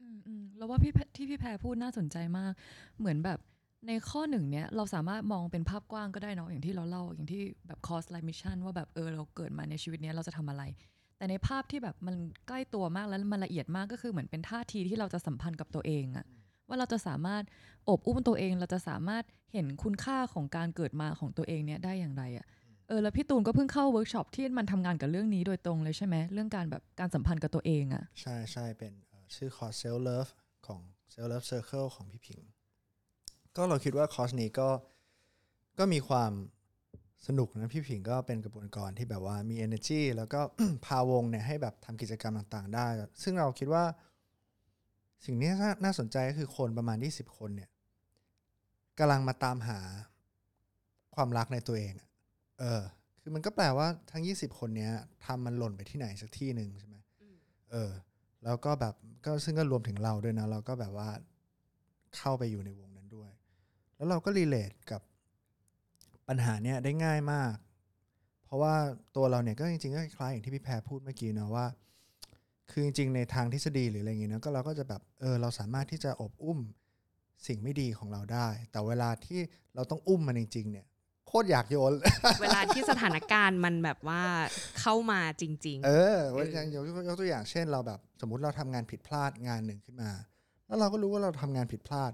[0.00, 2.52] อืมอืมแล้วว่าพี่ที่พี่แพรพูดน่าสนใจมาก
[2.98, 3.38] เหมือนแบบ
[3.88, 10.62] ในข้อหนึ่งเนี้ยเราสามารถมองเป็นภาพกว้างก็ได้เนาะอย่างที่เราเล่าอย่างที่แบบ cost life mission ว่าแบบเออเราเกิดมาในชีวิตเนี้ยเราจะทำอะไร
[11.16, 12.16] แต่ในภาพที่แบบมัน
[12.48, 16.26] ใกล้ตัวมากแล้วมันละเอียดมากก็คือเหมือนเป็นท่าทีที่เราจะสัมพันธ์กับตัวเองอะ
[16.68, 17.42] ว่าเราจะสามารถ
[17.88, 22.46] โอบอุ้มตัวเอง เราจะสามารถเห็นคุณค่าของการเกิดมาของตัวเองเนี่ยได้อย่างไรอะ
[22.88, 28.92] เออแล้วพี่ตูนก็เพิ่งเข้าเวิร์กช็อปที่มันทำงานกับเรื่องนี้โดยตรงเลยใช่ไหมเรื่องการแบบการสัมพันธ์กับตัวเองอะใช่ใช่เป็น
[29.34, 30.28] ชื่อคอร์ส self love
[30.66, 30.80] ของ
[31.10, 32.40] self love circle ของพี่พิง
[33.56, 34.68] ก็เราคิดว่าคอร์สนี้ก็
[35.78, 36.32] ก็มีความ
[37.26, 40.40] สนุกนะพี่ผิงก็เป็นกระบวนการที่แบบว่ามี energy แล้วก็
[40.86, 42.86] พาวงเนี่ยให้แบบทำกิจกรรมต่างๆ ได้
[43.22, 43.84] ซึ่งเราคิดว่า
[45.24, 47.70] สิ่งนี้น่าน่าสนใจก็คือคนประมาณ 20 คนเนี่ย
[48.98, 49.80] กำลังมาตามหา
[51.14, 52.08] ความรักในตัวเองอะ
[52.62, 52.82] เออ
[53.20, 54.92] คือมันก็แปลว่าทั้ง 20 คนเนี้ย
[55.26, 56.96] ทำมันหล่นไปที่ไหนสักที่หนึ่งใช่ไหม
[57.70, 57.90] เออ
[58.44, 58.94] แล้วก็แบบ
[59.24, 61.08] ก็ซึ่งก็รวมถึงเราด้วยนะ เราก็แบบว่า
[62.16, 63.30] เข้าไปอยู่ในวงนั้นด้วย
[63.96, 65.00] แล้วเราก็รีเลทกับ
[66.28, 67.54] ปัญหาเนี้ยได้ง่ายมาก
[68.44, 68.74] เพราะว่า
[69.16, 71.66] ตัวเราเนี่ยก็จริงๆก็คล้ายอย่างที่พี่แพรพูดเมื่อกี้เนาะว่า
[72.70, 76.58] คือจริงๆในทางทฤษฎีหรืออะไรอย่างเงี้ยนะก็เราก็จะแบบเออเราสามารถที่จะอบอุ้ม
[77.46, 79.40] สิ่งไม่ดีของเราได้ แต่เวลาที่
[79.74, 81.92] เราต้องอุ้มมันจริงๆเนี่ยโคตรอยากโยน
[82.42, 84.22] เวลาที่สถานการณ์มันแบบว่า
[84.80, 90.10] เข้ามาจริงเออว่าอย่างยกยกตัวอย่างเช่นเราแบบ สมมุติเราทำงานผิดพลาดงานหนึ่งขึ้นมา
[90.66, 92.12] แล้วเราก็รู้ว่าเราทำงานผิดพลาด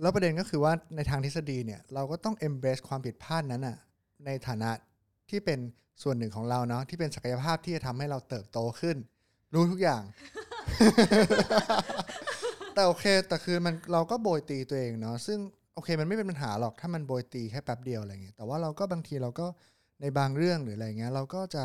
[0.00, 3.76] แล้วประเด็นก็คือว่าในทางทฤษฎีเนี่ย เราก็ต้อง embrace ความผิดพลาดนั้นอะ
[4.26, 4.70] ในฐานะ
[5.30, 5.58] ที่เป็น
[6.02, 8.96] ส่วนหนึ่งของเราเนาะที่เป็นศักยภาพที่จะทำให้เราเติบโตขึ้น
[9.54, 10.02] รู้ทุกอย่าง
[12.74, 19.46] แต่โอเคแต่คือมันเราก็โบยตีตัวเองเนาะซึ่งโอเคมันไม่เป็นปัญหาหรอกถ้ามันโบยตีแค่แป๊บเดียวอะไรเงี้ยแต่ว่าเราก็บางทีเราก็
[20.00, 21.64] ในบางเรื่องหรืออะไรเงี้ยเราก็จะ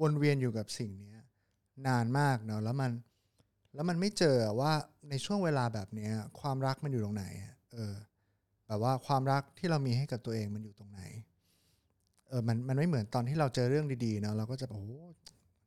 [0.00, 1.22] วนเวียนอยู่กับสิ่งเนี้ย
[1.86, 2.90] นานมากเนาะแล้วมัน
[3.74, 4.72] แล้วมันไม่เจอว่า
[5.10, 7.24] ในช่วงเวลาแบบเนี้ยความรักมันอยู่ตรงไหน
[7.72, 7.94] เออ
[8.66, 11.00] แบบว่าความรักที่เรามีให้กับตัวเองมันอยู่ตรงไหน
[12.28, 14.98] เออมันมันไม่เหมือนตอนที่เราเจอเรื่องดีๆเนาะเราก็จะแบบโอ้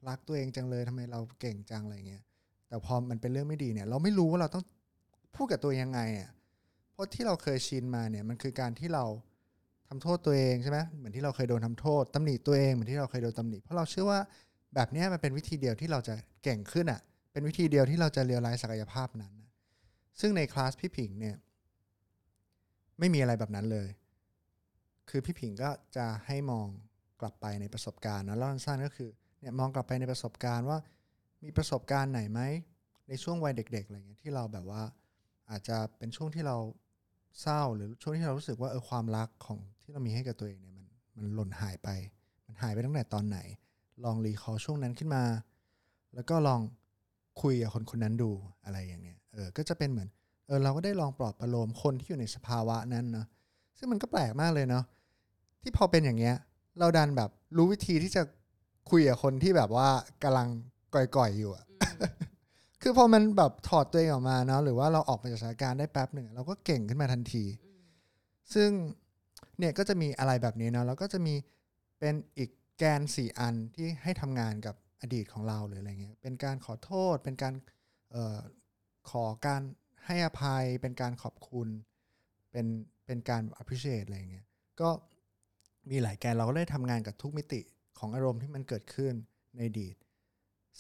[0.08, 2.24] รักตัวเองจังเลยทำไมเราเก่งจังอะไรเงี้ย
[2.68, 4.64] แต่พอมันเป็นเรื่องไม่ดีเนี่ย เราไม่รู้ว่าเราต้อง
[5.36, 6.30] พูดกับตัวยังไงอะ
[6.98, 9.06] เพราะที่เราเคยชินมาเนี่ยมันคือการที่เรา
[9.90, 14.20] ทำโทษตัวเองใช่ไหมเหมือนที่เราเคยโดนทำโทษตำหนิตัวเองเหมือนที่เราเคยโดนตำหนิเพราะเราเชื่อว่า
[14.76, 19.34] แบบนี้มันเป็นวิธีเดียวที่เราจะเก่งขึ้นอะ เป็นวิธีเดียวที่เราจะเรียลไลซ์ศักยภาพนั้น
[20.20, 21.36] ซึ่งในคลาสพี่ผิงเนี่ย
[23.00, 23.88] ไม่มีอะไรแบบนั้นเลย
[25.10, 26.68] คือพี่ผิงก็จะให้มอง
[27.22, 30.78] กลับไปในประสบการณ์นะแล้วสั้นก็คือเนี่ยมองกลับไปในประสบการณ์ว่า
[31.44, 32.42] มีประสบการณ์ไหนไหม
[33.10, 34.84] ในช่วงวัยเด็ก ๆอะไรเงี้ยที่เราแบบว่า
[35.50, 36.58] อาจจะเป็นช่วงที่เรา
[37.42, 41.90] เศร้าหรือช่วงที่เรารู้สึกว่าเออความรักของที่เรามีให้กับตัวเองเนี่ยมันมันหล่นหายไป
[42.48, 43.40] มันหายไปตั้งแต่ตอนไหน
[44.04, 45.24] ลองรีคอร์ช่วงนั้นขึ้นมา
[46.16, 46.62] แล้วก็ลอง
[47.42, 48.32] คุยกับคนคนนั้นดู
[48.66, 50.10] อะไรอย่างเงี้ยเออก็จะเป็นเหมือน
[50.48, 53.28] เออเราก็ได้ลองปลอบประโลมคนที่อยู่ในสภาวะนั้นเนาะ
[53.78, 54.84] ซึ่งมันก็แปลกมากเลยเนาะ
[55.62, 56.36] ที่พอเป็นอย่างเงี้ย
[56.80, 58.24] เราดันแบบรู้วิธีที่จะ
[58.90, 59.90] คุยกับคนที่แบบว่า
[60.24, 60.48] กำลัง
[60.94, 61.66] ก่อยๆอยู่อะ
[62.82, 67.46] คือพอมันแบบถอดตัวเองออกมาเนาะหรือว่าเราออกมาจากสถานการณ์ได้แป๊บหนึ่งเราก็เก่งขึ้นมาทันที
[68.54, 68.70] ซึ่ง
[69.60, 71.36] เนี่ยก็จะมีอะไรแบบนี้เนาะแล้วก็จะมี
[72.00, 77.54] เป็นอีกแกนสี่อันที่ให้ทำงานกับอดีตของเราหรืออะไรเงี้ยเป็นการขอโทษ เป็นการ
[78.12, 78.40] เอ่อ
[79.10, 79.62] ขอการ
[80.06, 81.68] ให้อภัย เป็นการขอบคุณ
[82.52, 82.66] เป็น
[83.06, 84.46] เป็นการ appreciate อะไรเงี้ย
[84.82, 84.90] ก็
[85.90, 87.62] มีหลายแกนเราก็ได้ทำงานกับทุกมิติ
[88.00, 89.14] ของอารมณ์ที่มันเกิดขึ้น
[89.56, 89.96] ในอดีต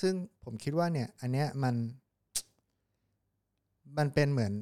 [0.01, 1.75] ซึ่งผมคิดว่าเนี่ย อันเนี้ยมัน
[3.97, 4.53] มันเป็นเหมือน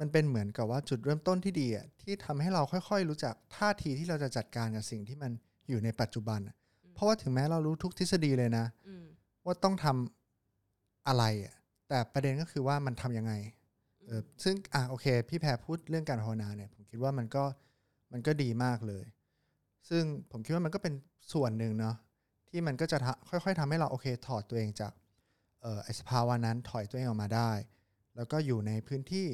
[0.00, 5.32] มันเป็นเหมือนกับว่าจุดเริ่มต้นที่ดีอะที่ทำให้เราค่อย ๆ รู้จักท่าทีที่เราจะจัดการกับสิ่งที่มัน
[5.68, 6.56] อยู่ในปัจจุบันอะ
[6.94, 8.66] เพราะว่าถึงแม้เรารู้ทุกทฤษฎีเลยนะ
[9.44, 11.54] ว่าต้องทำอะไรอะ
[11.88, 13.32] แต่ประเด็นก็คือว่ามันทำยังไง
[14.06, 17.44] เออซึ่งอะโอเค พี่แพรพูดเรื่องการภาวนาเนี่ย ผมคิดว่ามันก็
[18.12, 19.04] มันก็ดีมากเลย
[19.88, 20.94] ซึ่งผมคิดว่ามันก็เป็น
[21.32, 21.96] ส่วนหนึ่งเนาะ
[22.50, 24.92] ที่มันก็จะค่อย ๆทำให้เราโอเคถอดตัวเองจาก
[25.62, 27.50] เอ่อสภาวะนั้นถอยตัวเองออกมาได้
[28.16, 29.28] แล้วก็อยู่ในพื้นที่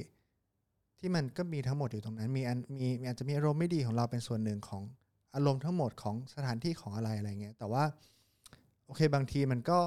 [0.98, 4.83] ที่มันก็มีทั้งหมดอยู่ตรงนั้น มีอันมีมีอาจจะมีอารมณ์ไม่ดีของเราเป็นส่วนหนึ่งของ
[5.35, 7.85] อารมณ์ทั้งหมดของสถานที่ของอะไรอะไรเงี้ย แต่ว่า
[8.87, 9.79] โอเคบางทีมันก็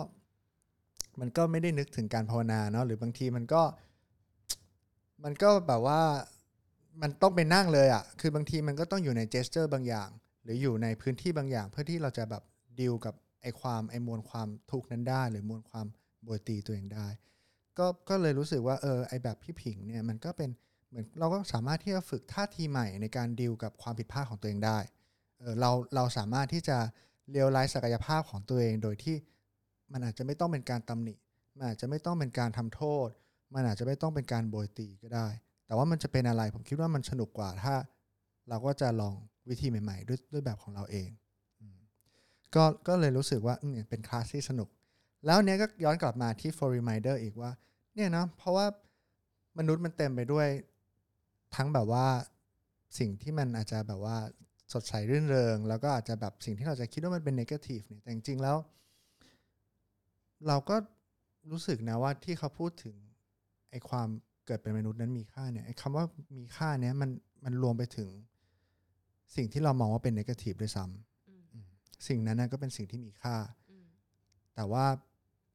[1.20, 3.62] มันก็ไม่ได้นึกถึงการภาวนาเนาะหรือบางทีมันก็
[5.24, 6.02] มันก็แบบว่า
[7.02, 10.10] มันต้องไปนั่งเลยอะ่ะ คือบางทีมันก็ต้องอยู่ในเจสเจอร์บางอย่าง
[10.44, 12.44] หรืออยู่ในพื้นที่บางอย่าง เพื่อที่เราจะแบบ
[12.80, 15.88] ดีลกับไอความไอมวลความทุกข์นั้นได้ หรือมวลความ
[16.24, 17.08] โบยตีตัวเองได้
[17.78, 20.50] ก็ก็เลยรู้สึกว่าเออไอแบบพี่ผิงเนี่ยมันก็เป็น
[20.90, 24.80] เหมือนเราก็สามารถที่จะฝึกท่าทีใหม่ในการดีลกับความผิดพลาดของตัวเองได้
[25.40, 26.78] เออเราเราสามารถที่จะ
[27.32, 29.16] เรียลไลซ์ศักยภาพของตัวเอง โดยที่
[29.92, 31.14] มันอาจจะไม่ต้องเป็นการตำหนิ
[31.56, 33.08] มันอาจจะไม่ต้องเป็นการทำโทษ
[33.54, 35.28] มันอาจจะไม่ต้องเป็นการโบยตีก็ได้
[35.66, 37.76] แต่ว่ามันจะเป็นอะไรผมคิดว่ามันสนุกกว่าถ้า
[38.50, 39.16] เราก็จะลอง
[39.50, 41.10] วิธีใหม่ ๆ ด้วยด้วยแบบของเราเอง
[42.58, 43.56] ก็ก็เลยรู้สึกว่า
[43.90, 44.70] เป็นคลาสที่สนุก
[45.26, 47.52] แล้วเนี้ยก็ย้อนกลับมาที่ for reminder อีกว่า
[47.96, 48.66] เนี่ยนะเพราะว่า
[49.58, 50.48] มนุษย์มันเต็มไปด้วย
[51.56, 52.06] ทั้งแบบว่า
[53.00, 54.18] สิ่งที่มันอาจจะแบบว่า
[54.74, 58.58] สดใสรื่นเริง แล้วก็อาจจะแบบสิ่งที่เราจะคิดว่ามันเป็น negative เนี่ยแต่จริงๆแล้ว
[60.48, 60.76] เราก็
[61.52, 62.96] รู้สึกนะว่าที่เขาพูดถึง
[63.72, 64.08] ไอ้ความ
[64.46, 66.06] เกิดเป็นมนุษย์นั้นมีค่าเนี่ยไอ้คำว่า
[66.38, 67.10] มีค่าเนี่ยมัน
[67.46, 68.10] มันรวมไปถึง
[69.36, 71.17] สิ่งที่เรามองว่าเป็น negative ด้วยซ้ำ
[72.08, 73.36] สิ่งนั้นนะก็เป็นสิ่งที่มีค่า
[74.56, 74.86] แต่ว่า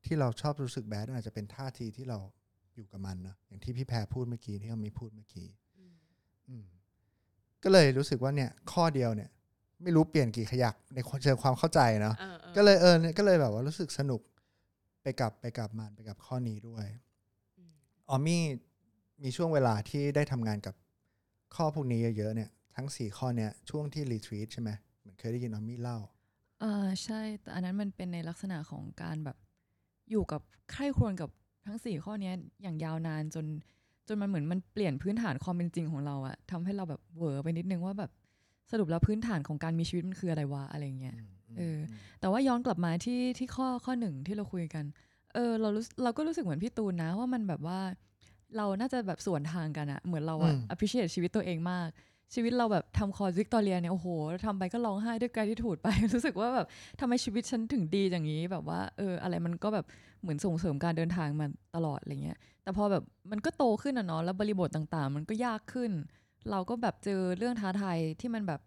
[0.04, 2.18] ที่เราชอบรู้สึกแบดอาจจะเป็นท่าทีที่เรา
[2.76, 5.48] อยู่กับมันเนอะอย่างที่พี่แพรพูดเมื่อกี้ที่เขามีพูดเมื่อกี้
[6.48, 6.64] อืม
[7.62, 9.30] ก็เลยรู้สึกว่าเนี่ย ข้อเดียวเนี่ย
[9.82, 12.14] ไม่รู้เปลี่ยนกี่ขยักในเชิงความเข้าใจเนาะ
[12.56, 14.20] ก็เลยเออเนี่ยก็เลยแบบว่ารู้สึกสนุก
[15.02, 16.86] ไปกับไปกับมันไปกับข้อนี้ด้วย
[18.10, 18.42] ออมมี่
[19.22, 20.74] มีช่วงเวลาที่ได้ทำงานกับ
[21.54, 25.98] ข้อพวกนี้เยอะๆเนี่ย ทั้งสี่ข้อเนี่ยช่วงที่รีทรีตใช่ไหมเหมือนเคยได้ยินออมมี่เล่า
[26.62, 29.36] อ่าใช่แต่อันนั้นมันเป็นในลักษณะของการแบบ
[30.10, 30.40] อยู่กับ
[30.72, 31.30] ใคร่ครวญกับ
[31.66, 33.46] ทั้งสี่ข้อเนี้ยอย่างยาวนานจน
[34.08, 38.10] จนมันเหมือนมันเปลี่ยนพื้นฐานความเป็นจริงของเราอะทำให้เราแบบเหวอไปนิดนึงว่าแบบ
[38.70, 41.16] สรุปแล้วพื้นฐานของการมีชีวิตมันคืออะไรวะอะไรเงี้ย
[41.58, 41.78] เออ
[42.20, 44.84] แต่ว่าย้อนกลับมาที่ที่ข้อข้อหนึ่งที่เราคุยกัน
[45.34, 47.80] เออเรารู้เราก็รู้สึกเหมือนพี่ตูนนะว่ามันแบบว่า
[48.56, 51.88] เราน่าจะแบบสวนทางกันอะเหมือนเราอะอืม appreciate ชีวิตตัวเองมาก
[52.34, 54.08] ชีวิตเราแบบทำคอร์สวิกตอเรียเนี่ยโอ้โห
[54.46, 56.66] ทำไปก็ร้องไห้ด้วยกายที่ถูดไป รู้สึกว่าแบบ
[57.00, 59.86] ทำไมชีวิตฉันถึงดีอย่างนี้แบบว่าเอออะไรมันก็แบบ
[60.22, 65.90] เหมือนส่งเสริมการเดินทางมาตลอดอะไรเงี้ยแต่พอแบบมันก็โตขึ้นอะเนาะแล้วบริบทต่างๆ มันก็ยากขึ้น
[66.50, 68.60] เราก็แบบเจอเรื่องท้าทายที่มันแบบ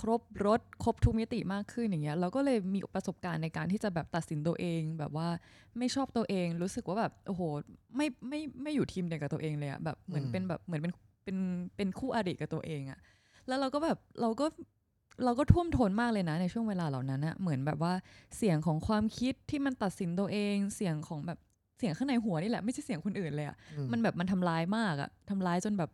[0.00, 5.28] ครบรถครบทุกมิติมากขึ้นอย่างเงี้ยเราก็เลยมีประสบการณ์ในการที่จะแบบตัดสินตัวเอง แบบว่า
[5.78, 7.42] ไม่ชอบตัวเองรู้สึกว่าแบบโอ้โห
[7.96, 10.92] ไม่ไม่ไม่อยู่ทีมเดียวกับตัวเองเลยอะแบบเหมือนเป็นแบบเหมือนเป็น
[11.30, 11.44] เป็น
[11.76, 12.98] เป็นคู่อริกับตัวเองอะ
[13.48, 14.46] แล้วเราก็แบบเราก็
[15.24, 17.92] เราก็ท่วมท้นมากเลยนะในช่วงเวลาเหล่านั้นอะเหมือนแบบว่า
[18.36, 21.38] เสียงของความคิดที่มันตัดสินตัวเอง เสียงของแบบ
[21.78, 25.90] เสียงข้างในหัวนี่แหละไม่ใช่เสียงคนอื่นเลยอะอืมันแบบมันทำร้ายมากอะทำร้ายจนแบบ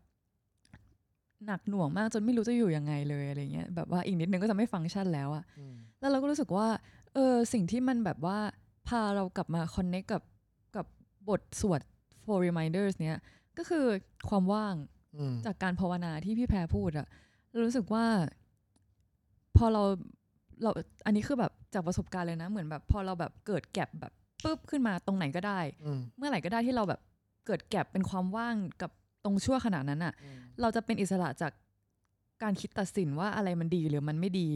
[1.46, 6.66] หนักหน่วงมากจนไม่รู้จะอยู่ยังไงเลยอะไรเงี้ยแบบว่าอีกนิดนึงก็จะไม่ฟังก์ชันแล้วอะอืมแล้วเราก็รู้สึกว่า
[7.14, 8.38] เออสิ่งที่มันแบบว่า
[8.88, 10.22] พาเรากลับมาคอนเน c t กับ
[10.76, 10.86] กับ
[11.28, 11.80] บทสวด
[12.24, 13.20] for reminders เนี้ย
[13.58, 13.86] ก็คือ
[14.28, 14.95] ความว่างอืม
[15.46, 17.06] จากการภาวนาที่พี่แพรพูดอะ
[17.50, 18.04] เรารู้สึกว่า
[19.56, 19.82] พอเรา
[20.62, 20.70] เรา
[21.06, 24.12] อันนี้คือแบบจากประสบการณ์เลยนะ เหมือนแบบ พอเราแบบเกิดแก็บแบบ
[24.44, 27.00] ปุ๊บขึ้นมาตรงไหนก็ได้อืมเมื่อไหร่ก็ได้ที่เราแบบ
[27.46, 28.90] เกิดแก็บเป็นความว่างกับ
[29.24, 31.52] ตรงชั่วขณะนั้นอะอืมเราจะเป็นอิสระจาก
[32.42, 34.48] การคิดตัดสินว่าอะไรมันดีหรือมันไม่ดี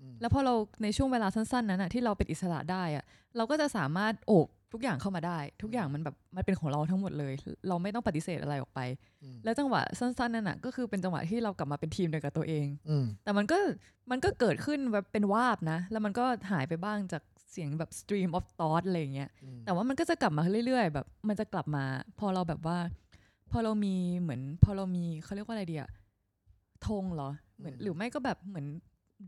[0.00, 3.04] อืมแล้วพอเราในช่วงเวลาสั้นๆนั้นอะที่เราเป็นอิสระได้อะ
[3.36, 7.32] เราก็จะสามารถโอบ ทุกอย่างเข้ามาได้ ทุกอย่างมันแบบมันเป็นของเราทั้งหมดเลย
[7.68, 8.80] เราไม่ต้องปฏิเสธอะไรออกไป
[9.22, 13.58] อืมแล้วจังหวะสั้นๆนั่นอะก็คือเป็นจังหวะที่เรากลับมาเป็นทีมเดียวกับตัวเองอืมแต่มันก็
[14.10, 21.84] มันก็เกิดขึ้นแบบเป็นวาบนะ แล้วมันก็หายไปบ้างจากเสียงแบบ stream of thought อะไรอย่างเงี้ยอืมแต่ว่ามันก็จะกลับมาเรื่อยๆ แบบ มันจะกลับมา
[22.18, 22.78] พอเราแบบว่า
[23.50, 25.90] พอเรามีเหมือน พอเรามีเขาเรียกว่าอะไรดีอะ
[26.86, 28.66] ธงเหรอเหมือนหรือไม่ก็แบบเหมือน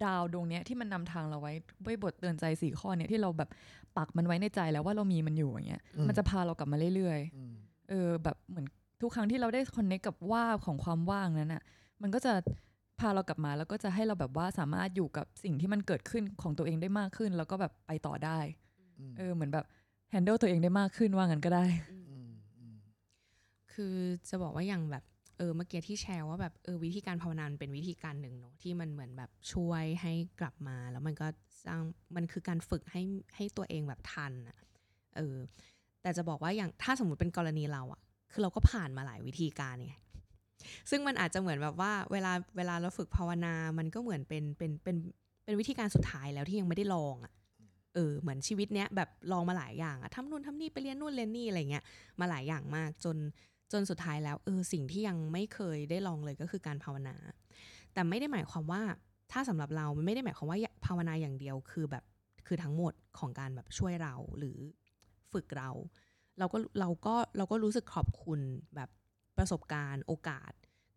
[0.05, 1.53] ดาวดวงเนี้ยที่มันนำทางเราไว้
[1.87, 3.51] ด้วยบทเตือนใจสี่ข้อเนี้ยที่เราแบบ
[3.97, 8.67] ปักมันไว้ในใจแล้วว่าเรามีมันอยู่อย่างเงี้ยอืมมันจะพาเรากลับมาเรื่อยอืมๆเออแบบเหมือน
[9.01, 11.63] ทุกครั้งที่เราได้คอนเนคกับว่าบของความว่างนั้นอะ
[12.03, 12.33] มันก็จะ
[13.01, 18.39] พาเรากลับมาแล้วก็จะให้เราแบบว่าสามารถอยู่กับสิ่งที่มันเกิดขึ้นของตัวเองได้มากขึ้น แล้วก็แบบไปต่อได้
[18.99, 19.65] อืมเออเหมือนแบบ
[20.13, 22.77] handle ตัวเองได้มากขึ้นว่างั้นก็ได้อืมอืม
[23.73, 23.95] คือ
[24.29, 25.05] จะบอกว่าอย่างแบบ
[25.41, 31.27] เออเมื่อกี้ที่แชร์ว่าแบบเออวิธีการภาวนามันเป็นวิธีการหนึ่งเนอะที่มันเหมือนแบบช่วยให้กลับมา แล้วมันก็
[31.67, 31.81] สร้าง
[32.17, 33.03] มันคือการฝึกให้
[33.37, 34.57] ให้ตัวเองแบบทันอะ
[35.17, 35.37] เออ
[36.03, 38.01] แต่จะบอกว่าอย่างถ้าสมมติเป็นกรณีเราอะ
[38.33, 39.93] คือเราก็ผ่านมาหลายวิธีการไง
[40.91, 44.97] ซึ่งมันอาจจะเหมือนแบบว่าเวลาเวลาเราฝึกภาวนา มันก็เหมือนเป็นเป็นเป็น
[45.45, 47.33] เป็นวิธีการสุดท้ายแล้วที่ยังไม่ได้ลองอะ
[47.95, 51.85] เออเหมือนชีวิตเนี้ยแบบลองมาหลายอย่างอะทำนู่นทำนี่ไปเรียนนู่นเรียนนี่อะไรเงี้ย
[52.21, 53.17] มาหลายอย่างมากจน
[53.73, 57.17] จนสุดท้ายแล้วเออสิ่งที่ยังไม่เคยได้ลองเลยก็คือการภาวนา
[57.93, 58.83] แต่ไม่ได้หมายความว่า
[59.33, 62.05] ถ้าสำหรับเรามันไม่ได้หมายความว่าภาวนาอย่างเดียวคือแบบ
[62.47, 64.59] คือทั้งหมดของการแบบช่วยเราหรือ
[65.33, 65.71] ฝึกเรา
[66.39, 68.41] เราก็เราก็เราก็รู้สึกขอบคุณ
[68.77, 68.91] แบบ
[69.39, 70.53] ประสบการณ์โอกาส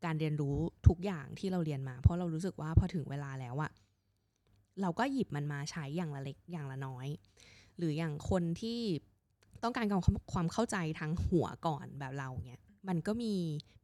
[0.06, 0.58] การเรียนรู้
[0.88, 3.72] ทุกอย่างที่เราเรียนมา เพราะเรารู้สึกว่าพอถึงเวลาแล้วอะ
[4.82, 7.08] เราก็หยิบมันมาใช้อย่างละเล็กอย่างละน้อย
[7.78, 8.80] หรืออย่างคนที่
[9.64, 10.02] ต้องการความ
[10.34, 13.34] ความเข้าใจทางหัวก่อนแบบเราเนี่ย มันก็มี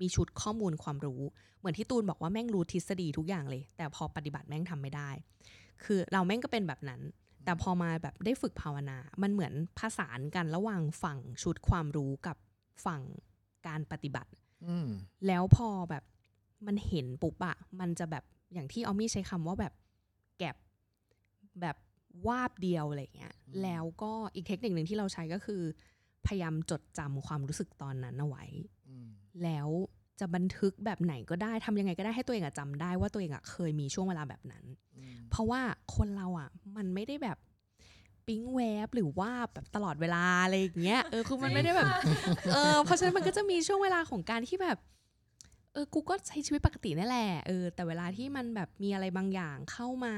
[0.01, 1.21] มีชุดข้อมูลความรู้
[1.59, 5.09] เหมือนที่ตูนบอกว่าแม่งรู้ทฤษฎีทุกอย่างเลย แต่พอปฏิบัติแม่งทำไม่ได้
[5.83, 7.01] คือเราแม่งก็เป็นแบบนั้น
[7.45, 12.38] แต่พอมาแบบได้ฝึกภาวนา มันเหมือนผสานกันระหว่างฝั่งชุดความรู้กับ
[12.85, 13.01] ฝั่ง
[13.67, 14.31] การปฏิบัติ
[14.67, 14.88] อืม
[15.27, 16.03] แล้วพอแบบ
[16.67, 19.73] มันเห็นปุ๊บอะมันจะแบบอย่างที่ออมมี่ใช้คำว่าแบบ
[20.38, 20.55] แก็บ
[21.62, 21.77] แบบ
[22.27, 25.62] วาบเดียวอะไรเงี้ยอืมแล้วก็อีกเทคนิคหนึ่งที่เราใช้ก็คือ
[26.27, 28.78] พยายามจดจำความรู้สึกตอนนั้นเอาไว้อืม
[29.43, 29.67] แล้ว
[30.19, 34.65] จะบันทึกแบบไหนก็ได้ทำยังไงก็ได้ให้ตัวเองอะจำได้ว่าตัวเองอะเคยมีช่วงเวลาแบบนั้น
[34.97, 35.61] อืมเพราะว่า
[35.95, 37.37] คนเราอะมันไม่ได้แบบ
[38.27, 41.87] ปิ๊งแวบหรือว่าแบบตลอดเวลาอะไรอย่างเงี้ยเออคือมันไม่ได้แบบ
[42.53, 44.77] เออเพราะฉะนั้นมันก็จะมีช่วงเวลาของการที่แบบ
[45.73, 50.15] เออกูก็ใช้ชีวิตปกตินั่นแหละเออแต่เวลาที่มันแบบมีอะไรบางอย่างเข้ามา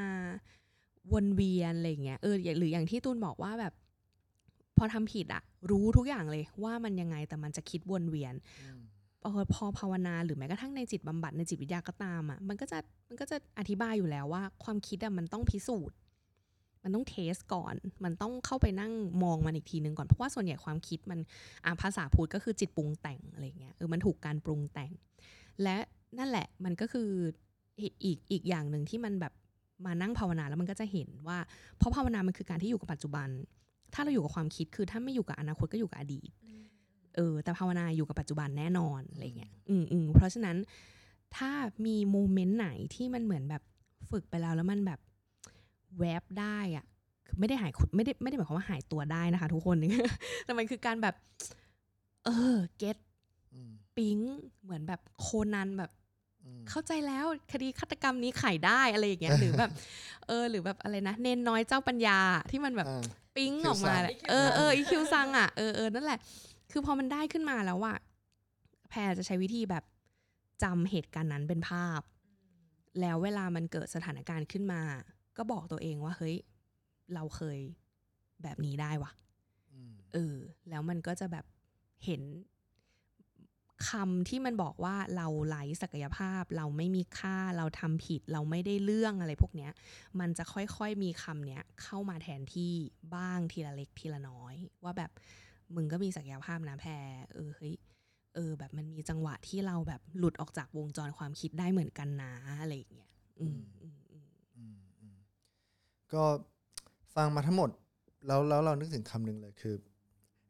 [1.14, 3.74] วนเวียนอะไรอย่างเงี้ยเอออย่างหรืออย่างที่ตูนบอกว่าแบบ
[4.78, 8.81] พอทำผิดอะรู้ทุกอย่างเลยว่ามันยังไงแต่มันจะคิดวนเวียนอืม
[9.22, 12.78] เออพอภาวนาหรือแม้กระทั่งในจิตบำบัดในจิตวิทยาก็ตามอะมันก็จะ
[13.10, 15.98] มันก็จะอธิบายอยู่แล้วว่า ความคิดอะมันต้องพิสูจน์
[16.84, 21.20] มันต้องเทสก่อน มันต้องเข้าไปนั่งมองมันอีกทีนึงก่อน เพราะว่าส่วนใหญ่ความคิดมัน
[21.66, 24.92] อ่าภาษาพูดก็คือจิตปรุงแต่งอะไรเงี้ยเออมันถูกการปรุงแต่ง
[25.64, 25.78] และ
[26.20, 27.10] นั่นแหละมันก็คือ
[27.80, 29.34] อีกอีกอีกอย่างหนึ่งที่มันแบบ
[29.86, 31.38] มานั่งภาวนาแล้วมันก็จะเห็นว่า
[31.78, 33.30] เพราะภาวนามันคือการที่อยู่กับปัจจุบัน
[33.94, 36.30] ถ้าเราอยู่กับความคิดคือถ้าไม่อยู่กับอนาคตก็อยู่กับอดีต
[37.16, 40.58] เออแต่ภาวนาอยู่กับปัจจุบันแน่นอนอะไรเงี้ยอืมอืมเพราะฉะนั้น
[41.36, 41.52] ถ้า
[41.86, 43.64] มีโมเมนต์ไหนที่มันเหมือนแบบ
[44.12, 45.00] ฝึกไปแล้วแล้วมันแบบ
[46.00, 46.86] แวบได้อะ
[47.28, 49.76] คือไม่ได้หายไม่ได้ไม่ได้หมายความว่าหายตัวได้นะคะ ทุกคน
[50.46, 51.16] แต่มันคือการแบบ
[52.26, 52.98] เออเก็ต
[53.54, 54.18] อืมปิ๊ง
[54.64, 55.92] เหมือนแบบโคนันแบบ
[56.44, 59.72] อืมเข้าใจแล้วคดีฆาตกรรมนี้ไขได้อะไรอย่างเงี้ยหรือแบบ
[60.28, 62.20] เออ หรือแบบอะไรนะเนนน้อยเจ้าปัญญา
[62.52, 63.04] ที่มันแบบอ่า
[63.36, 66.20] ปิ๊งคิวออกมาซังแหละเออเอออีคิวซังอะเออเออนั่นแหละ
[66.72, 67.98] คือพอมันได้ขึ้นมาแล้วอะ
[68.90, 69.84] แพรจะใช้วิธีแบบ
[70.64, 72.02] จำเหตุการณ์นั้นเป็นภาพ
[73.02, 74.82] แล้วเวลามันเกิดสถานการณ์ขึ้นมา
[75.38, 76.36] ก็บอกตัวเองว่าเฮ้ย
[77.14, 77.60] เราเคย
[78.44, 79.12] แบบนี้ได้วะ
[79.72, 80.36] อืมเออ
[80.70, 81.46] แล้วมันก็จะแบบ
[82.06, 82.22] เห็น
[83.90, 89.72] คำที่มันบอกว่าเราไร้ศักยภาพ เราไม่มีค่าเราทำผิด เราไม่ได้เรื่องอะไรพวกเนี้ย
[90.20, 92.74] มันจะค่อยๆมีคำเนี้ยเข้ามาแทนที่
[93.16, 95.12] บ้างทีละเล็กทีละน้อย ว่าแบบ
[95.76, 97.74] มึงก็มีศักยภาพนะแพรเออเฮ้ย
[98.36, 105.18] เออ แบบมันมีจังหวะที่เราแบบหลุดออกจากวงจรความคิดได้เหมือนกันนะอะไรอย่างเงี้ยอืมอืมอืมอืม
[106.14, 106.24] ก็
[107.16, 107.70] ฟังมาทั้งหมด
[108.28, 109.76] แล้วแล้วเรานึกถึงคำหนึ่งเลยคือ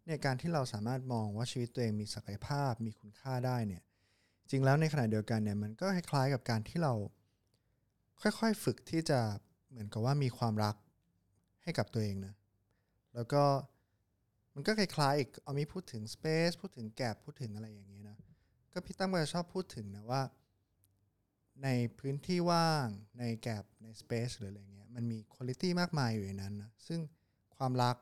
[0.06, 3.84] เนี่ยการที่เราสามารถมองว่าชีวิตตัวเองมีศักยภาพมีคุณค่าได้เนี่ย
[4.50, 6.94] จริงแล้วในขณะเดียวกันเนี่ยมันก็คล้ายๆกับการที่เรา
[8.22, 9.20] ค่อยๆฝึกที่จะ
[9.70, 10.76] เหมือนกับว่ามีความรัก
[11.64, 12.34] ให้กับตัวเองนะ
[13.16, 13.44] แล้วก็
[14.56, 18.18] มันก็คล้ายๆอีกเอามีพูดถึง space พูดถึงแก p พูดถึงอะไรอย่างเงี้ยนะ
[18.72, 20.22] ก็พี่ตั้มก็ชอบพูดถึงนะว่า
[21.64, 22.88] ในพื้นที่ว่าง
[23.20, 27.00] ในแก p ใน space หรืออะไรเงี้ยมันมีคุณลิตี้มากมายอยู่ในนั้นนะซึ่ง
[27.58, 27.96] ความรัก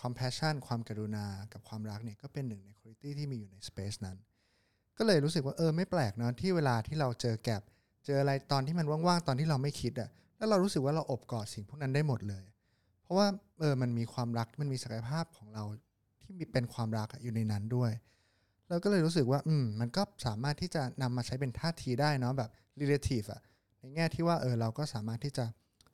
[0.00, 4.16] compassion ความกรุณากับความรักเนี่ยก็เป็นหนึ่งในคุณลิตี้ที่มีอยู่ใน space นั้น
[4.98, 7.62] ก็เลยรู้สึกว่าเออไม่แปลกเนอะที่เวลาที่เราเจอแก p
[8.06, 12.44] เจออะไรตอนที่มันว่างๆตอนที่เราไม่คิดอะแล้วเรารู้สึกว่าเราอบกอดสิ่งพวกนั้นได้หมดเลย
[13.08, 15.64] เพราะว่าเออมันมีความรักมันมีศักยภาพของเรา
[16.22, 17.92] ที่มีเป็นความรักอยู่ในนั้นด้วย
[18.68, 23.40] เราก็เลยรู้สึกว่าอืมมันก็สามารถที่จะนำมาใช้เป็นท่าทีได้เนาะแบบ relative อะ
[23.80, 25.44] ในแง่ที่ว่าเออเราก็สามารถที่จะ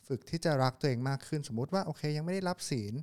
[0.07, 2.95] ฝึกที่จะรักตัวเองมากขึ้น สมมุติว่าโอเค ยังไม่ได้รับศีล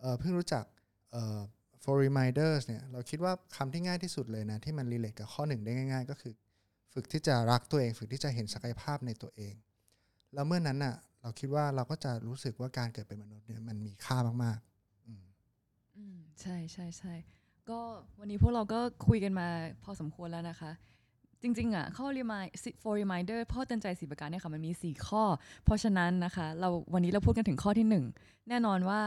[0.00, 0.64] เออเพิ่งรู้จัก
[1.12, 1.38] เออ
[1.82, 6.32] for reminders เนี่ยเราคิดว่าคำที่ง่ายที่สุดเลยนะที่มัน relate กับข้อหนึ่งได้ง่าย ๆ ก็คือ
[6.92, 9.54] ฝึกที่จะรักตัวเอง ฝึกที่จะเห็นศักยภาพในตัวเอง
[10.34, 15.24] แล้วเมื่อนั้นน่ะ เราคิดว่าเราก็จะรู้สึกว่าการเกิดเป็นมนุษย์เนี่ยมันมีค่ามากๆอืม
[15.96, 17.14] อืมใช่ใช่ใช่
[17.70, 17.80] ก็
[18.18, 19.46] วันนี้พวกเราก็คุยกันมา
[19.84, 20.70] พอสมควรแล้วนะคะ
[21.42, 22.50] จริงๆอะข้อ remind
[22.82, 25.22] for reminder พ่อเตือนใจสีประการเนี่ยค่ะมันมี 4 ข้อ
[25.64, 28.04] เพราะฉะนั้นนะคะ เราวันนี้เราพูดกันถึงข้อที่ 1
[28.48, 29.02] แน่นอนว่า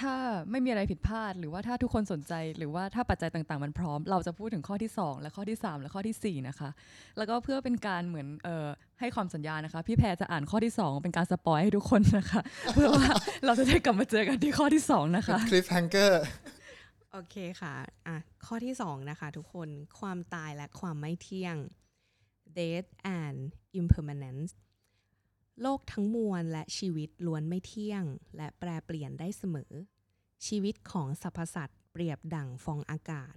[0.00, 0.14] ถ้า
[0.50, 6.70] ไม่มีอะไรผิดพลาด หรือว่าถ้าทุกคนสนใจ หรือว่าถ้าปัจจัยต่างๆ มันพร้อม เราจะพูดถึงข้อที่ 2 และข้อที่ 3 และข้อทีสี่4 นะคะ
[7.18, 8.66] แล้วก็เพื่อเป็นการเหมือนเอ่อ
[9.00, 12.40] ให้ความสัญญานะคะ พี่แพรจะอ่านข้อที่ 2 เป็นการสปอยให้ทุกคนนะคะ
[12.74, 13.06] เพื่อว่า
[13.46, 16.12] เราจะได้กลับมาเจอกันที่ข้อที่ 2 นะคะ cliffhanger
[17.12, 17.74] โอเคค่ะ
[18.06, 19.68] อะ ข้อที่สองนะคะ ทุกคน
[20.00, 21.56] ความตายและความไม่เที่ยง
[22.58, 22.88] death
[23.20, 23.38] and
[23.80, 24.50] impermanence
[25.62, 28.04] โลกทั้งมวลและชีวิตล้วนไม่เที่ยง
[28.36, 29.72] และแปรเปลี่ยนได้เสมอ
[30.46, 33.36] ชีวิตของสรรพสัตว์เปรียบดั่งฟองอากาศ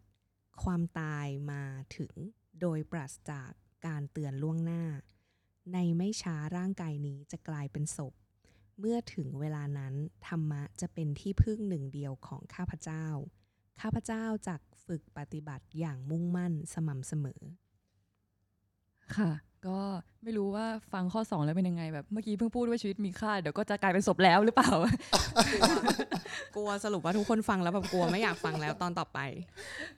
[0.64, 1.64] ความตายมา
[1.98, 2.14] ถึง
[2.62, 3.52] โดยปราศจาก
[3.88, 4.84] การเตือนล่วงหน้า
[5.74, 8.14] ในไม่ช้าร่างกายนี้จะกลายเป็นศพ
[8.80, 9.94] เมื่อถึงเวลานั้น
[10.28, 13.06] ธรรมะจะเป็นที่พึ่งหนึ่งเดียวของข้าพเจ้า
[13.82, 17.42] ข้าพเจ้าจักฝึกปฏิบัติอย่างมุ่งมั่นสม่ำเสมอ
[19.16, 19.32] ค่ะ
[19.68, 19.80] ก็
[20.24, 24.72] ไม่รู้ว่าฟังข้อ 2 แล้วเป็นยังไงแบบเมื่อกี้เพิ่งพูดว่าชีวิตมีค่าเดี๋ยวก็จะกลายเป็นศพแล้วหรือเปล่า
[26.56, 29.20] กลัวสรุปว่าทุกคนฟังแล้วแบบกลัวไม่อยากฟังแล้วตอนต่อไป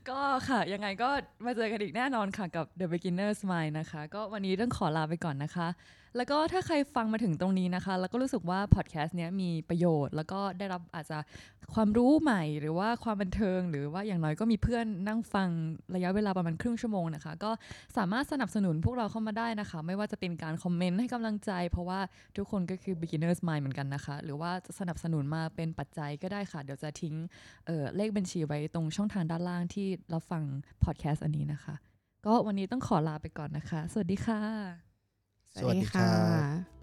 [0.09, 1.09] ก็ค่ะ ยังไงก็
[1.45, 5.67] มาเจอกันอีกแน่นอนค่ะกับ The Beginner's Mind นะคะ ก็วันนี้ต้องขอลาไปก่อนนะคะ
[6.17, 11.17] แล้วก็ถ้าใครฟังมาถึงตรงนี้นะคะ แล้วก็รู้สึกว่าพอดแคสต์เนี้ยมีประโยชน์ แล้วก็ได้รับอาจจะ
[11.73, 15.49] ความรู้ใหม่ หรือว่าความบันเทิง หรือว่าอย่างน้อยก็มีเพื่อนนั่งฟัง
[15.95, 17.51] ระยะเวลาประมาณครึ่งชั่วโมงนะคะ ก็
[17.97, 21.99] สามารถสนับสนุนพวกเราเข้ามาได้นะคะ ไม่ว่าจะเป็นการคอมเมนต์ให้กำลังใจ เพราะว่า
[22.37, 27.15] ทุกคนก็คือ beginners mind เหมือนกันนะคะ หรือว่าจะสนับสนุนมาเป็นปัจจัยก็ได้ค่ะ เดี๋ยวจะทิ้ง
[27.65, 30.43] เเลขบัญชีไว้ตรงช่องทางด้านล่างที่เราฟัง
[30.83, 31.75] พอดแคสต์อันนี้นะคะ
[32.25, 34.86] ก็วันนี้ต้องขอลาไปก่อนนะคะ สวัสดีค่ะ
[35.59, 36.76] สวัสดีค่ะ